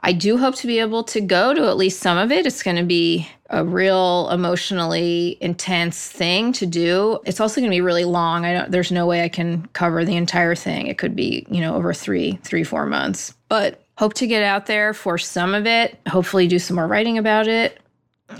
I 0.00 0.12
do 0.12 0.36
hope 0.36 0.56
to 0.56 0.66
be 0.66 0.80
able 0.80 1.04
to 1.04 1.20
go 1.20 1.54
to 1.54 1.68
at 1.68 1.76
least 1.76 2.00
some 2.00 2.18
of 2.18 2.32
it. 2.32 2.44
It's 2.44 2.62
going 2.62 2.76
to 2.76 2.82
be 2.82 3.28
a 3.50 3.64
real 3.64 4.28
emotionally 4.30 5.38
intense 5.40 6.08
thing 6.08 6.52
to 6.54 6.66
do. 6.66 7.20
It's 7.24 7.40
also 7.40 7.60
going 7.60 7.70
to 7.70 7.74
be 7.74 7.80
really 7.80 8.04
long. 8.04 8.44
I 8.44 8.52
don't 8.52 8.70
there's 8.70 8.90
no 8.90 9.06
way 9.06 9.22
I 9.22 9.28
can 9.28 9.66
cover 9.68 10.04
the 10.04 10.16
entire 10.16 10.54
thing. 10.54 10.88
It 10.88 10.98
could 10.98 11.14
be, 11.14 11.46
you 11.50 11.60
know, 11.60 11.74
over 11.74 11.94
3 11.94 12.38
3 12.42 12.64
4 12.64 12.86
months. 12.86 13.34
But 13.48 13.84
hope 13.96 14.14
to 14.14 14.26
get 14.26 14.42
out 14.42 14.66
there 14.66 14.92
for 14.92 15.18
some 15.18 15.54
of 15.54 15.66
it. 15.66 15.98
Hopefully 16.08 16.48
do 16.48 16.58
some 16.58 16.76
more 16.76 16.86
writing 16.86 17.18
about 17.18 17.46
it 17.46 17.81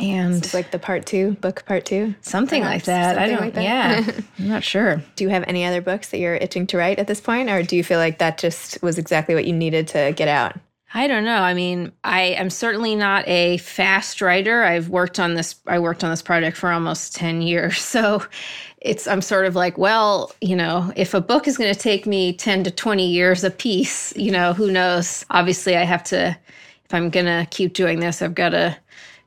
and 0.00 0.34
it's 0.36 0.54
like 0.54 0.70
the 0.70 0.78
part 0.78 1.06
two 1.06 1.32
book 1.40 1.64
part 1.66 1.84
two 1.84 2.14
something 2.20 2.62
Perhaps, 2.62 2.76
like 2.76 2.84
that 2.86 3.14
something 3.16 3.22
i 3.22 3.28
don't 3.28 3.40
like 3.40 3.54
that. 3.54 3.62
yeah 3.62 4.20
i'm 4.38 4.48
not 4.48 4.64
sure 4.64 5.02
do 5.16 5.24
you 5.24 5.30
have 5.30 5.44
any 5.46 5.64
other 5.64 5.80
books 5.80 6.10
that 6.10 6.18
you're 6.18 6.34
itching 6.34 6.66
to 6.68 6.76
write 6.76 6.98
at 6.98 7.06
this 7.06 7.20
point 7.20 7.50
or 7.50 7.62
do 7.62 7.76
you 7.76 7.84
feel 7.84 7.98
like 7.98 8.18
that 8.18 8.38
just 8.38 8.82
was 8.82 8.98
exactly 8.98 9.34
what 9.34 9.44
you 9.44 9.52
needed 9.52 9.88
to 9.88 10.12
get 10.16 10.28
out 10.28 10.56
I 10.94 11.06
don't 11.06 11.24
know. 11.24 11.38
I 11.38 11.54
mean, 11.54 11.92
I 12.04 12.20
am 12.20 12.50
certainly 12.50 12.94
not 12.94 13.26
a 13.26 13.56
fast 13.58 14.20
writer. 14.20 14.62
I've 14.62 14.90
worked 14.90 15.18
on 15.18 15.34
this 15.34 15.54
I 15.66 15.78
worked 15.78 16.04
on 16.04 16.10
this 16.10 16.20
project 16.20 16.56
for 16.56 16.70
almost 16.70 17.14
10 17.14 17.42
years. 17.42 17.78
So 17.92 18.22
it's 18.78 19.06
I'm 19.06 19.22
sort 19.22 19.46
of 19.46 19.54
like, 19.54 19.78
well, 19.78 20.32
you 20.40 20.56
know, 20.56 20.92
if 20.96 21.14
a 21.14 21.20
book 21.20 21.46
is 21.46 21.56
going 21.56 21.72
to 21.72 21.78
take 21.78 22.04
me 22.04 22.32
10 22.32 22.64
to 22.64 22.70
20 22.70 23.06
years 23.06 23.44
a 23.44 23.50
piece, 23.50 24.14
you 24.16 24.32
know, 24.32 24.52
who 24.54 24.70
knows? 24.72 25.24
Obviously, 25.30 25.76
I 25.76 25.84
have 25.84 26.02
to 26.04 26.36
if 26.84 26.94
I'm 26.94 27.08
going 27.08 27.26
to 27.26 27.46
keep 27.50 27.72
doing 27.72 28.00
this, 28.00 28.20
I've 28.20 28.34
got 28.34 28.50
to 28.50 28.76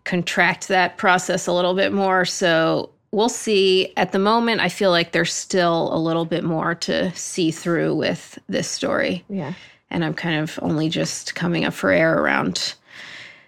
contract 0.06 0.70
that 0.70 0.98
process 0.98 1.48
a 1.48 1.52
little 1.52 1.74
bit 1.74 1.92
more. 1.92 2.24
So 2.26 2.90
we'll 3.12 3.30
see. 3.30 3.92
At 3.98 4.12
the 4.12 4.20
moment, 4.20 4.62
I 4.62 4.70
feel 4.70 4.92
like 4.92 5.12
there's 5.12 5.34
still 5.34 5.94
a 5.94 6.00
little 6.00 6.26
bit 6.26 6.44
more 6.44 6.76
to 6.76 7.14
see 7.16 7.52
through 7.52 7.96
with 7.96 8.40
this 8.48 8.70
story. 8.70 9.26
Yeah. 9.30 9.54
And 9.90 10.06
I'm 10.06 10.14
kind 10.14 10.40
of 10.42 10.58
only 10.62 10.90
just 10.90 11.36
coming 11.36 11.66
up 11.66 11.74
for 11.74 11.92
air 11.92 12.20
around, 12.20 12.76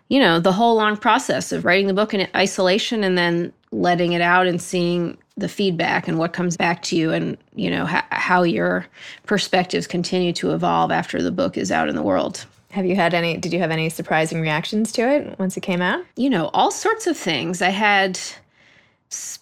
you 0.10 0.20
know, 0.20 0.40
the 0.40 0.52
whole 0.52 0.76
long 0.76 0.98
process 0.98 1.52
of 1.52 1.66
writing 1.66 1.88
the 1.88 1.94
book 1.94 2.14
in 2.14 2.28
isolation 2.36 3.04
and 3.04 3.18
then 3.18 3.54
letting 3.72 4.14
it 4.14 4.22
out 4.22 4.48
and 4.48 4.62
seeing 4.62 5.18
the 5.36 5.50
feedback 5.50 6.08
and 6.08 6.18
what 6.18 6.34
comes 6.34 6.58
back 6.58 6.82
to 6.84 6.96
you 6.96 7.12
and, 7.12 7.38
you 7.56 7.70
know, 7.70 7.86
how 7.86 8.42
your 8.44 8.88
perspectives 9.26 9.86
continue 9.86 10.34
to 10.34 10.52
evolve 10.52 10.92
after 10.92 11.22
the 11.22 11.32
book 11.32 11.58
is 11.58 11.72
out 11.72 11.90
in 11.90 11.96
the 11.96 12.02
world. 12.02 12.46
Have 12.72 12.86
you 12.86 12.96
had 12.96 13.14
any, 13.14 13.38
did 13.38 13.54
you 13.54 13.60
have 13.60 13.72
any 13.72 13.90
surprising 13.90 14.42
reactions 14.42 14.92
to 14.94 15.02
it 15.02 15.40
once 15.40 15.56
it 15.56 15.62
came 15.62 15.82
out? 15.82 16.04
You 16.16 16.30
know, 16.30 16.50
all 16.54 16.72
sorts 16.72 17.08
of 17.08 17.18
things. 17.18 17.62
I 17.62 17.70
had 17.70 18.20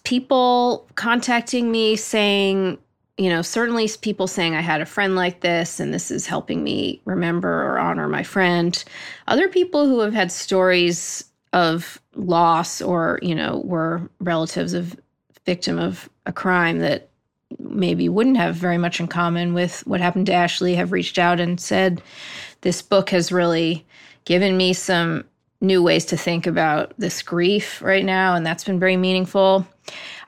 people 0.04 0.86
contacting 0.94 1.70
me 1.72 1.96
saying, 1.96 2.78
you 3.18 3.30
know, 3.30 3.42
certainly 3.42 3.88
people 4.00 4.26
saying 4.26 4.54
I 4.54 4.60
had 4.60 4.80
a 4.80 4.86
friend 4.86 5.16
like 5.16 5.40
this 5.40 5.80
and 5.80 5.92
this 5.92 6.10
is 6.10 6.26
helping 6.26 6.62
me 6.62 7.00
remember 7.04 7.64
or 7.64 7.78
honor 7.78 8.08
my 8.08 8.22
friend. 8.22 8.82
Other 9.26 9.48
people 9.48 9.86
who 9.86 10.00
have 10.00 10.14
had 10.14 10.30
stories 10.30 11.24
of 11.52 12.00
loss 12.14 12.80
or, 12.82 13.18
you 13.22 13.34
know, 13.34 13.62
were 13.64 14.08
relatives 14.20 14.74
of 14.74 14.96
victim 15.46 15.78
of 15.78 16.08
a 16.26 16.32
crime 16.32 16.78
that 16.80 17.08
maybe 17.58 18.08
wouldn't 18.08 18.36
have 18.36 18.54
very 18.56 18.78
much 18.78 19.00
in 19.00 19.06
common 19.06 19.54
with 19.54 19.86
what 19.86 20.00
happened 20.00 20.26
to 20.26 20.32
Ashley 20.32 20.74
have 20.74 20.92
reached 20.92 21.18
out 21.18 21.40
and 21.40 21.60
said, 21.60 22.02
this 22.60 22.82
book 22.82 23.10
has 23.10 23.32
really 23.32 23.84
given 24.24 24.56
me 24.56 24.72
some 24.72 25.24
new 25.60 25.82
ways 25.82 26.04
to 26.06 26.16
think 26.16 26.46
about 26.46 26.92
this 26.98 27.22
grief 27.22 27.80
right 27.82 28.04
now, 28.04 28.34
and 28.34 28.44
that's 28.44 28.64
been 28.64 28.78
very 28.78 28.96
meaningful. 28.96 29.66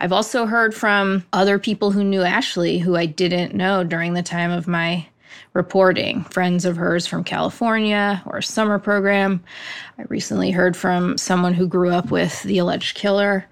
I've 0.00 0.12
also 0.12 0.46
heard 0.46 0.74
from 0.74 1.24
other 1.32 1.58
people 1.58 1.90
who 1.90 2.04
knew 2.04 2.22
Ashley 2.22 2.78
who 2.78 2.96
I 2.96 3.06
didn't 3.06 3.54
know 3.54 3.84
during 3.84 4.14
the 4.14 4.22
time 4.22 4.50
of 4.50 4.68
my 4.68 5.06
reporting, 5.54 6.24
friends 6.24 6.64
of 6.64 6.76
hers 6.76 7.06
from 7.06 7.24
California 7.24 8.22
or 8.26 8.38
a 8.38 8.42
summer 8.42 8.78
program. 8.78 9.42
I 9.98 10.02
recently 10.02 10.50
heard 10.50 10.76
from 10.76 11.18
someone 11.18 11.54
who 11.54 11.66
grew 11.66 11.90
up 11.90 12.10
with 12.10 12.42
the 12.44 12.58
alleged 12.58 12.96
killer. 12.96 13.44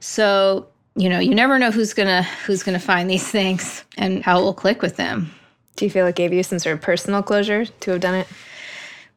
So, 0.00 0.66
you 0.96 1.08
know, 1.08 1.18
you 1.18 1.34
never 1.34 1.58
know 1.58 1.70
who's 1.70 1.94
going 1.94 2.08
to 2.08 2.22
who's 2.46 2.62
going 2.62 2.78
to 2.78 2.84
find 2.84 3.08
these 3.08 3.28
things 3.28 3.84
and 3.96 4.22
how 4.22 4.40
it 4.40 4.42
will 4.42 4.54
click 4.54 4.82
with 4.82 4.96
them. 4.96 5.32
Do 5.76 5.84
you 5.84 5.90
feel 5.90 6.06
it 6.06 6.16
gave 6.16 6.32
you 6.32 6.42
some 6.42 6.58
sort 6.58 6.76
of 6.76 6.82
personal 6.82 7.22
closure 7.22 7.64
to 7.64 7.90
have 7.90 8.00
done 8.00 8.14
it? 8.14 8.28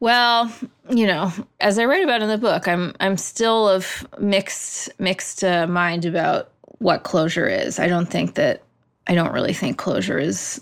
Well, 0.00 0.52
you 0.88 1.06
know, 1.06 1.32
as 1.60 1.78
I 1.78 1.84
write 1.84 2.04
about 2.04 2.22
in 2.22 2.28
the 2.28 2.38
book, 2.38 2.68
I'm 2.68 2.94
I'm 3.00 3.16
still 3.16 3.68
of 3.68 4.06
mixed 4.18 4.90
mixed 5.00 5.42
uh, 5.42 5.66
mind 5.66 6.04
about 6.04 6.50
what 6.78 7.02
closure 7.02 7.48
is. 7.48 7.78
I 7.78 7.88
don't 7.88 8.06
think 8.06 8.34
that 8.34 8.62
I 9.06 9.14
don't 9.14 9.32
really 9.32 9.54
think 9.54 9.76
closure 9.78 10.18
is 10.18 10.60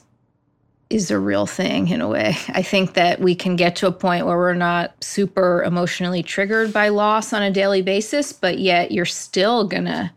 is 0.88 1.10
a 1.10 1.18
real 1.18 1.46
thing 1.46 1.88
in 1.88 2.00
a 2.00 2.08
way. 2.08 2.36
I 2.48 2.62
think 2.62 2.94
that 2.94 3.20
we 3.20 3.34
can 3.34 3.56
get 3.56 3.76
to 3.76 3.88
a 3.88 3.92
point 3.92 4.24
where 4.24 4.36
we're 4.36 4.54
not 4.54 5.02
super 5.02 5.62
emotionally 5.64 6.22
triggered 6.22 6.72
by 6.72 6.88
loss 6.90 7.32
on 7.32 7.42
a 7.42 7.50
daily 7.50 7.82
basis, 7.82 8.32
but 8.32 8.58
yet 8.58 8.92
you're 8.92 9.04
still 9.04 9.66
going 9.66 9.86
to 9.86 10.12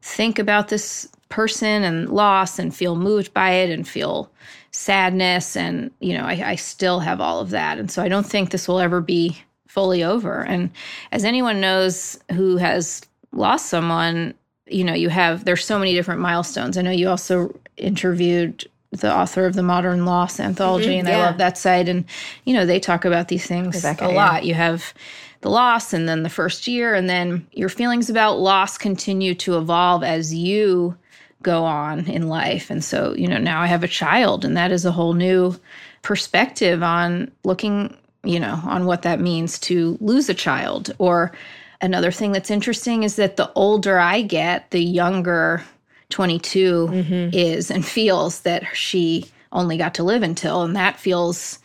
think 0.00 0.40
about 0.40 0.68
this 0.68 1.08
person 1.28 1.84
and 1.84 2.10
loss 2.10 2.58
and 2.58 2.74
feel 2.74 2.96
moved 2.96 3.32
by 3.32 3.50
it 3.50 3.70
and 3.70 3.86
feel 3.86 4.30
sadness 4.72 5.56
and 5.56 5.90
you 6.00 6.16
know 6.16 6.24
I, 6.24 6.50
I, 6.52 6.54
still 6.54 7.00
have 7.00 7.20
all 7.20 7.40
of 7.40 7.50
that 7.50 7.78
and 7.78 7.90
so 7.90 8.02
i 8.02 8.08
don't 8.08 8.24
think 8.24 8.50
this 8.50 8.66
will 8.66 8.80
ever 8.80 9.02
be 9.02 9.38
fully 9.68 10.02
over 10.02 10.40
and 10.40 10.70
as 11.12 11.24
anyone 11.24 11.60
knows 11.60 12.18
who 12.32 12.56
has 12.56 13.02
lost 13.32 13.66
someone 13.66 14.32
you 14.66 14.82
know 14.82 14.94
you 14.94 15.10
have 15.10 15.44
there's 15.44 15.64
so 15.64 15.78
many 15.78 15.92
different 15.92 16.22
milestones 16.22 16.78
i 16.78 16.82
know 16.82 16.90
you 16.90 17.06
also 17.06 17.54
interviewed 17.76 18.66
the 18.92 19.14
author 19.14 19.46
of 19.46 19.54
the 19.54 19.62
Modern 19.62 20.04
Loss 20.04 20.38
anthology, 20.38 20.90
mm-hmm, 20.90 20.98
and 21.00 21.08
yeah. 21.08 21.18
I 21.18 21.26
love 21.26 21.38
that 21.38 21.56
site. 21.56 21.88
And 21.88 22.04
you 22.44 22.52
know, 22.54 22.66
they 22.66 22.78
talk 22.78 23.04
about 23.04 23.28
these 23.28 23.46
things 23.46 23.76
Rebecca, 23.76 24.06
a 24.06 24.12
lot. 24.12 24.44
Yeah. 24.44 24.48
You 24.48 24.54
have 24.54 24.94
the 25.40 25.50
loss, 25.50 25.92
and 25.92 26.08
then 26.08 26.22
the 26.22 26.28
first 26.28 26.66
year, 26.66 26.94
and 26.94 27.08
then 27.08 27.46
your 27.52 27.70
feelings 27.70 28.10
about 28.10 28.38
loss 28.38 28.76
continue 28.76 29.34
to 29.36 29.56
evolve 29.56 30.04
as 30.04 30.34
you 30.34 30.96
go 31.42 31.64
on 31.64 32.06
in 32.06 32.28
life. 32.28 32.70
And 32.70 32.82
so, 32.82 33.14
you 33.14 33.28
know, 33.28 33.38
now 33.38 33.60
I 33.60 33.66
have 33.66 33.84
a 33.84 33.88
child, 33.88 34.44
and 34.44 34.56
that 34.56 34.72
is 34.72 34.84
a 34.84 34.92
whole 34.92 35.14
new 35.14 35.58
perspective 36.02 36.82
on 36.82 37.30
looking, 37.44 37.96
you 38.24 38.40
know, 38.40 38.60
on 38.64 38.86
what 38.86 39.02
that 39.02 39.20
means 39.20 39.58
to 39.60 39.98
lose 40.00 40.28
a 40.28 40.34
child. 40.34 40.94
Or 40.98 41.32
another 41.80 42.10
thing 42.10 42.32
that's 42.32 42.50
interesting 42.50 43.02
is 43.02 43.16
that 43.16 43.36
the 43.36 43.50
older 43.54 43.98
I 43.98 44.22
get, 44.22 44.70
the 44.70 44.82
younger 44.82 45.62
22 46.10 46.88
mm-hmm. 46.88 47.36
is 47.36 47.70
and 47.70 47.84
feels 47.84 48.40
that 48.40 48.64
she 48.74 49.26
only 49.52 49.76
got 49.76 49.94
to 49.94 50.04
live 50.04 50.22
until. 50.22 50.62
And 50.62 50.76
that 50.76 50.98
feels 50.98 51.58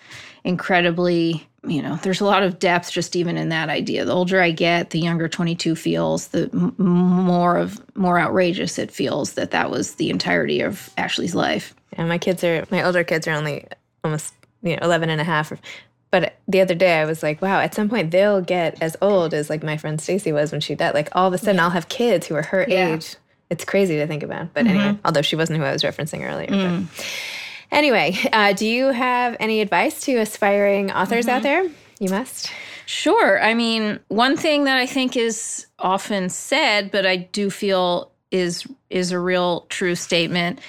incredibly 0.44 1.47
you 1.66 1.82
know 1.82 1.96
there's 2.04 2.22
a 2.22 2.26
lot 2.26 2.44
of 2.44 2.60
depth 2.60 2.92
just 2.92 3.16
even 3.16 3.38
in 3.38 3.50
that 3.50 3.70
idea 3.70 4.06
the 4.06 4.12
older 4.12 4.42
i 4.42 4.52
get 4.52 4.92
the 4.92 5.00
younger 5.00 5.28
22 5.28 5.76
feels 5.76 6.28
the 6.28 6.50
m- 6.54 6.76
more 6.78 7.58
of 7.58 7.82
more 7.96 8.20
outrageous 8.20 8.78
it 8.78 8.92
feels 8.92 9.34
that 9.34 9.52
that 9.52 9.72
was 9.72 9.96
the 9.96 10.10
entirety 10.10 10.62
of 10.62 10.92
ashley's 10.98 11.34
life 11.34 11.74
and 11.94 12.08
my 12.08 12.18
kids 12.18 12.44
are 12.44 12.66
my 12.70 12.84
older 12.84 13.04
kids 13.04 13.28
are 13.28 13.34
only 13.34 13.66
almost 14.04 14.34
you 14.62 14.76
know 14.76 14.80
11 14.82 15.10
and 15.10 15.20
a 15.20 15.24
half 15.24 15.52
but 16.12 16.38
the 16.48 16.62
other 16.62 16.76
day 16.76 17.00
i 17.00 17.06
was 17.06 17.24
like 17.24 17.42
wow 17.42 17.60
at 17.60 17.74
some 17.74 17.90
point 17.90 18.12
they'll 18.12 18.42
get 18.42 18.82
as 18.82 18.96
old 19.02 19.34
as 19.34 19.50
like 19.50 19.64
my 19.64 19.78
friend 19.78 20.00
stacy 20.00 20.32
was 20.32 20.52
when 20.52 20.62
she 20.62 20.76
died 20.76 20.94
like 20.94 21.10
all 21.14 21.28
of 21.28 21.34
a 21.34 21.38
sudden 21.38 21.60
i'll 21.60 21.72
have 21.72 21.90
kids 21.90 22.28
who 22.28 22.36
are 22.36 22.44
her 22.44 22.66
yeah. 22.68 22.94
age 22.94 23.16
it's 23.50 23.66
crazy 23.66 23.98
to 23.98 24.06
think 24.06 24.24
about 24.24 24.54
but 24.54 24.66
mm-hmm. 24.66 24.78
anyway 24.78 25.00
although 25.04 25.24
she 25.24 25.36
wasn't 25.36 25.58
who 25.58 25.66
i 25.66 25.72
was 25.72 25.82
referencing 25.84 26.24
earlier 26.24 26.48
mm. 26.48 26.88
Anyway 27.72 28.18
uh, 28.34 28.54
do 28.54 28.68
you 28.68 28.88
have 28.88 29.36
any 29.40 29.62
advice 29.62 30.02
to 30.02 30.18
aspiring 30.18 30.92
authors 30.92 31.26
mm-hmm. 31.26 31.36
out 31.36 31.44
there? 31.44 31.70
You 32.00 32.10
must. 32.10 32.52
Sure. 32.86 33.42
I 33.42 33.54
mean 33.54 34.00
one 34.08 34.38
thing 34.38 34.66
that 34.66 34.78
i 34.78 34.86
think 34.86 35.18
is 35.18 35.66
often 35.80 36.30
said 36.30 36.92
but 36.92 37.06
i 37.06 37.16
do 37.18 37.50
feel 37.50 38.12
is 38.32 38.68
is 38.90 39.12
a 39.12 39.20
real 39.20 39.62
true 39.70 39.96
statement. 39.96 40.60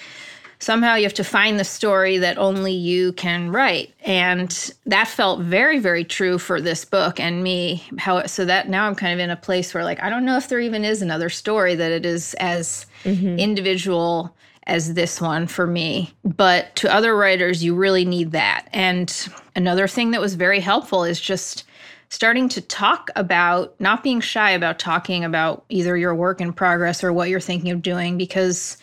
Somehow 0.60 0.96
you 0.96 1.04
have 1.04 1.14
to 1.14 1.24
find 1.24 1.58
the 1.58 1.64
story 1.64 2.18
that 2.18 2.36
only 2.36 2.72
you 2.72 3.12
can 3.12 3.50
write. 3.50 3.94
And 4.04 4.74
that 4.86 5.06
felt 5.06 5.40
very 5.40 5.78
very 5.78 6.04
true 6.04 6.38
for 6.38 6.60
this 6.60 6.84
book 6.84 7.20
and 7.20 7.42
me. 7.42 7.84
How 7.98 8.26
so 8.26 8.44
that 8.44 8.68
now 8.68 8.86
i'm 8.86 8.94
kind 8.94 9.12
of 9.12 9.20
in 9.20 9.30
a 9.30 9.36
place 9.36 9.72
where 9.72 9.84
like 9.84 10.02
i 10.02 10.10
don't 10.10 10.24
know 10.24 10.36
if 10.36 10.48
there 10.48 10.60
even 10.60 10.84
is 10.84 11.02
another 11.02 11.28
story 11.28 11.74
that 11.74 11.92
it 11.92 12.04
is 12.04 12.34
as 12.34 12.86
mm-hmm. 13.04 13.38
individual 13.38 14.34
as 14.68 14.94
this 14.94 15.20
one 15.20 15.46
for 15.46 15.66
me 15.66 16.12
but 16.24 16.74
to 16.76 16.92
other 16.92 17.16
writers 17.16 17.64
you 17.64 17.74
really 17.74 18.04
need 18.04 18.32
that 18.32 18.68
and 18.72 19.28
another 19.56 19.88
thing 19.88 20.10
that 20.10 20.20
was 20.20 20.34
very 20.34 20.60
helpful 20.60 21.04
is 21.04 21.20
just 21.20 21.64
starting 22.10 22.48
to 22.48 22.60
talk 22.60 23.10
about 23.16 23.78
not 23.80 24.02
being 24.02 24.20
shy 24.20 24.50
about 24.50 24.78
talking 24.78 25.24
about 25.24 25.64
either 25.68 25.96
your 25.96 26.14
work 26.14 26.40
in 26.40 26.52
progress 26.52 27.04
or 27.04 27.12
what 27.12 27.28
you're 27.28 27.40
thinking 27.40 27.70
of 27.70 27.82
doing 27.82 28.16
because 28.16 28.78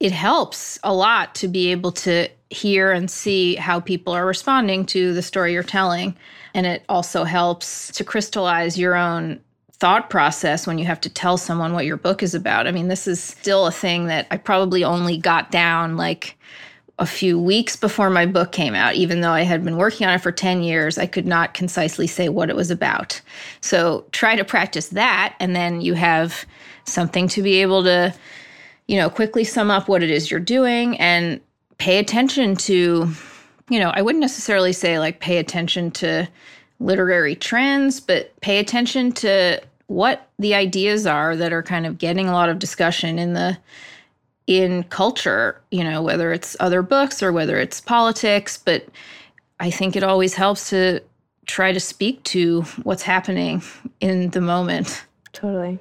it 0.00 0.12
helps 0.12 0.78
a 0.84 0.94
lot 0.94 1.34
to 1.34 1.48
be 1.48 1.72
able 1.72 1.90
to 1.90 2.28
hear 2.50 2.92
and 2.92 3.10
see 3.10 3.56
how 3.56 3.80
people 3.80 4.12
are 4.12 4.26
responding 4.26 4.86
to 4.86 5.12
the 5.12 5.22
story 5.22 5.52
you're 5.52 5.62
telling. 5.62 6.16
And 6.54 6.66
it 6.66 6.84
also 6.88 7.24
helps 7.24 7.90
to 7.92 8.04
crystallize 8.04 8.78
your 8.78 8.94
own 8.94 9.40
thought 9.80 10.10
process 10.10 10.66
when 10.66 10.78
you 10.78 10.84
have 10.84 11.00
to 11.02 11.08
tell 11.08 11.36
someone 11.36 11.72
what 11.72 11.86
your 11.86 11.96
book 11.96 12.22
is 12.22 12.34
about. 12.34 12.66
I 12.66 12.72
mean, 12.72 12.88
this 12.88 13.06
is 13.06 13.22
still 13.22 13.66
a 13.66 13.72
thing 13.72 14.06
that 14.06 14.26
I 14.30 14.36
probably 14.36 14.82
only 14.82 15.16
got 15.16 15.50
down 15.50 15.96
like 15.96 16.36
a 16.98 17.06
few 17.06 17.38
weeks 17.38 17.76
before 17.76 18.10
my 18.10 18.26
book 18.26 18.50
came 18.50 18.74
out. 18.74 18.96
Even 18.96 19.20
though 19.20 19.30
I 19.30 19.42
had 19.42 19.64
been 19.64 19.76
working 19.76 20.06
on 20.06 20.14
it 20.14 20.20
for 20.20 20.32
10 20.32 20.64
years, 20.64 20.98
I 20.98 21.06
could 21.06 21.26
not 21.26 21.54
concisely 21.54 22.08
say 22.08 22.28
what 22.28 22.50
it 22.50 22.56
was 22.56 22.72
about. 22.72 23.20
So 23.60 24.04
try 24.10 24.34
to 24.34 24.44
practice 24.44 24.88
that, 24.88 25.36
and 25.38 25.54
then 25.54 25.80
you 25.80 25.94
have 25.94 26.44
something 26.84 27.28
to 27.28 27.42
be 27.42 27.62
able 27.62 27.84
to 27.84 28.12
you 28.88 28.96
know, 28.96 29.08
quickly 29.08 29.44
sum 29.44 29.70
up 29.70 29.86
what 29.86 30.02
it 30.02 30.10
is 30.10 30.30
you're 30.30 30.40
doing 30.40 30.98
and 30.98 31.40
pay 31.76 31.98
attention 31.98 32.56
to, 32.56 33.08
you 33.68 33.78
know, 33.78 33.90
I 33.90 34.02
wouldn't 34.02 34.22
necessarily 34.22 34.72
say 34.72 34.98
like 34.98 35.20
pay 35.20 35.36
attention 35.36 35.90
to 35.92 36.26
literary 36.80 37.34
trends, 37.34 38.00
but 38.00 38.38
pay 38.40 38.58
attention 38.58 39.12
to 39.12 39.60
what 39.86 40.28
the 40.38 40.54
ideas 40.54 41.06
are 41.06 41.34
that 41.36 41.52
are 41.52 41.62
kind 41.62 41.86
of 41.86 41.98
getting 41.98 42.28
a 42.28 42.32
lot 42.32 42.48
of 42.48 42.58
discussion 42.58 43.18
in 43.18 43.32
the 43.32 43.58
in 44.46 44.82
culture, 44.84 45.60
you 45.70 45.84
know, 45.84 46.02
whether 46.02 46.32
it's 46.32 46.56
other 46.58 46.80
books 46.80 47.22
or 47.22 47.32
whether 47.32 47.58
it's 47.58 47.80
politics, 47.80 48.56
but 48.56 48.86
I 49.60 49.70
think 49.70 49.94
it 49.94 50.02
always 50.02 50.34
helps 50.34 50.70
to 50.70 51.00
try 51.46 51.72
to 51.72 51.80
speak 51.80 52.22
to 52.24 52.62
what's 52.82 53.02
happening 53.02 53.62
in 54.00 54.30
the 54.30 54.40
moment. 54.40 55.04
Totally. 55.32 55.78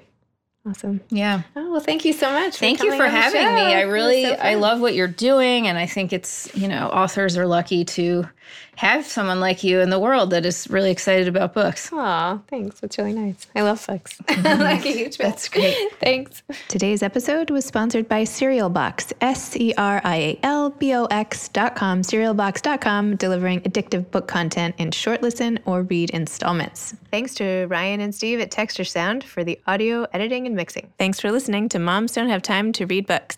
Awesome. 0.65 0.99
Yeah. 1.09 1.43
Oh, 1.55 1.71
well, 1.71 1.79
thank 1.79 2.03
you 2.03 2.11
so 2.11 2.29
much. 2.29 2.57
Thank 2.57 2.83
you 2.83 2.95
for 2.97 3.07
having 3.07 3.55
me. 3.55 3.73
I 3.73 3.81
really, 3.83 4.25
so 4.25 4.33
I 4.33 4.55
love 4.55 4.81
what 4.81 4.95
you're 4.95 5.07
doing. 5.07 5.65
And 5.67 5.77
I 5.77 5.85
think 5.85 6.11
it's, 6.11 6.53
you 6.53 6.67
know, 6.67 6.89
authors 6.89 7.37
are 7.37 7.47
lucky 7.47 7.85
to 7.85 8.27
have 8.75 9.05
someone 9.05 9.39
like 9.39 9.63
you 9.63 9.79
in 9.79 9.89
the 9.89 9.99
world 9.99 10.29
that 10.31 10.45
is 10.45 10.67
really 10.69 10.91
excited 10.91 11.27
about 11.27 11.53
books. 11.53 11.89
Aw, 11.91 12.39
thanks. 12.47 12.79
That's 12.79 12.97
really 12.97 13.13
nice. 13.13 13.47
I 13.55 13.61
love 13.61 13.85
books. 13.87 14.19
Mhm. 14.27 14.45
I'm 14.45 14.59
like 14.59 14.85
a 14.85 14.91
huge 14.91 15.17
fan. 15.17 15.29
That's 15.29 15.49
great. 15.49 15.75
thanks. 15.99 16.43
Today's 16.67 17.01
episode 17.01 17.49
was 17.49 17.65
sponsored 17.65 18.07
by 18.07 18.23
Serial 18.23 18.69
Box, 18.69 19.11
S 19.21 19.55
E 19.57 19.73
R 19.77 19.99
I 20.03 20.15
A 20.17 20.39
L 20.43 20.69
B 20.69 20.93
O 20.93 21.05
X 21.05 21.49
dot 21.49 21.75
com. 21.75 21.99
S 21.99 22.13
R 22.13 22.21
I 22.21 22.27
A 22.27 22.27
L 22.27 22.29
B 22.29 22.33
O 22.33 22.37
X.com, 22.37 22.37
serialbox.com, 22.81 23.15
delivering 23.15 23.61
addictive 23.61 24.11
book 24.11 24.27
content 24.27 24.75
in 24.77 24.91
short 24.91 25.21
listen 25.21 25.59
or 25.65 25.81
read 25.83 26.09
installments. 26.11 26.95
Thanks 27.11 27.33
to 27.35 27.65
Ryan 27.67 28.01
and 28.01 28.13
Steve 28.13 28.39
at 28.39 28.51
Texture 28.51 28.83
Sound 28.85 29.23
for 29.23 29.43
the 29.43 29.59
audio 29.67 30.05
editing 30.13 30.45
and 30.45 30.55
mixing. 30.55 30.91
Thanks 30.99 31.19
for 31.19 31.31
listening 31.31 31.69
to 31.69 31.79
Moms 31.79 32.11
Don't 32.13 32.29
Have 32.29 32.41
Time 32.41 32.71
to 32.73 32.85
Read 32.85 33.07
Books. 33.07 33.37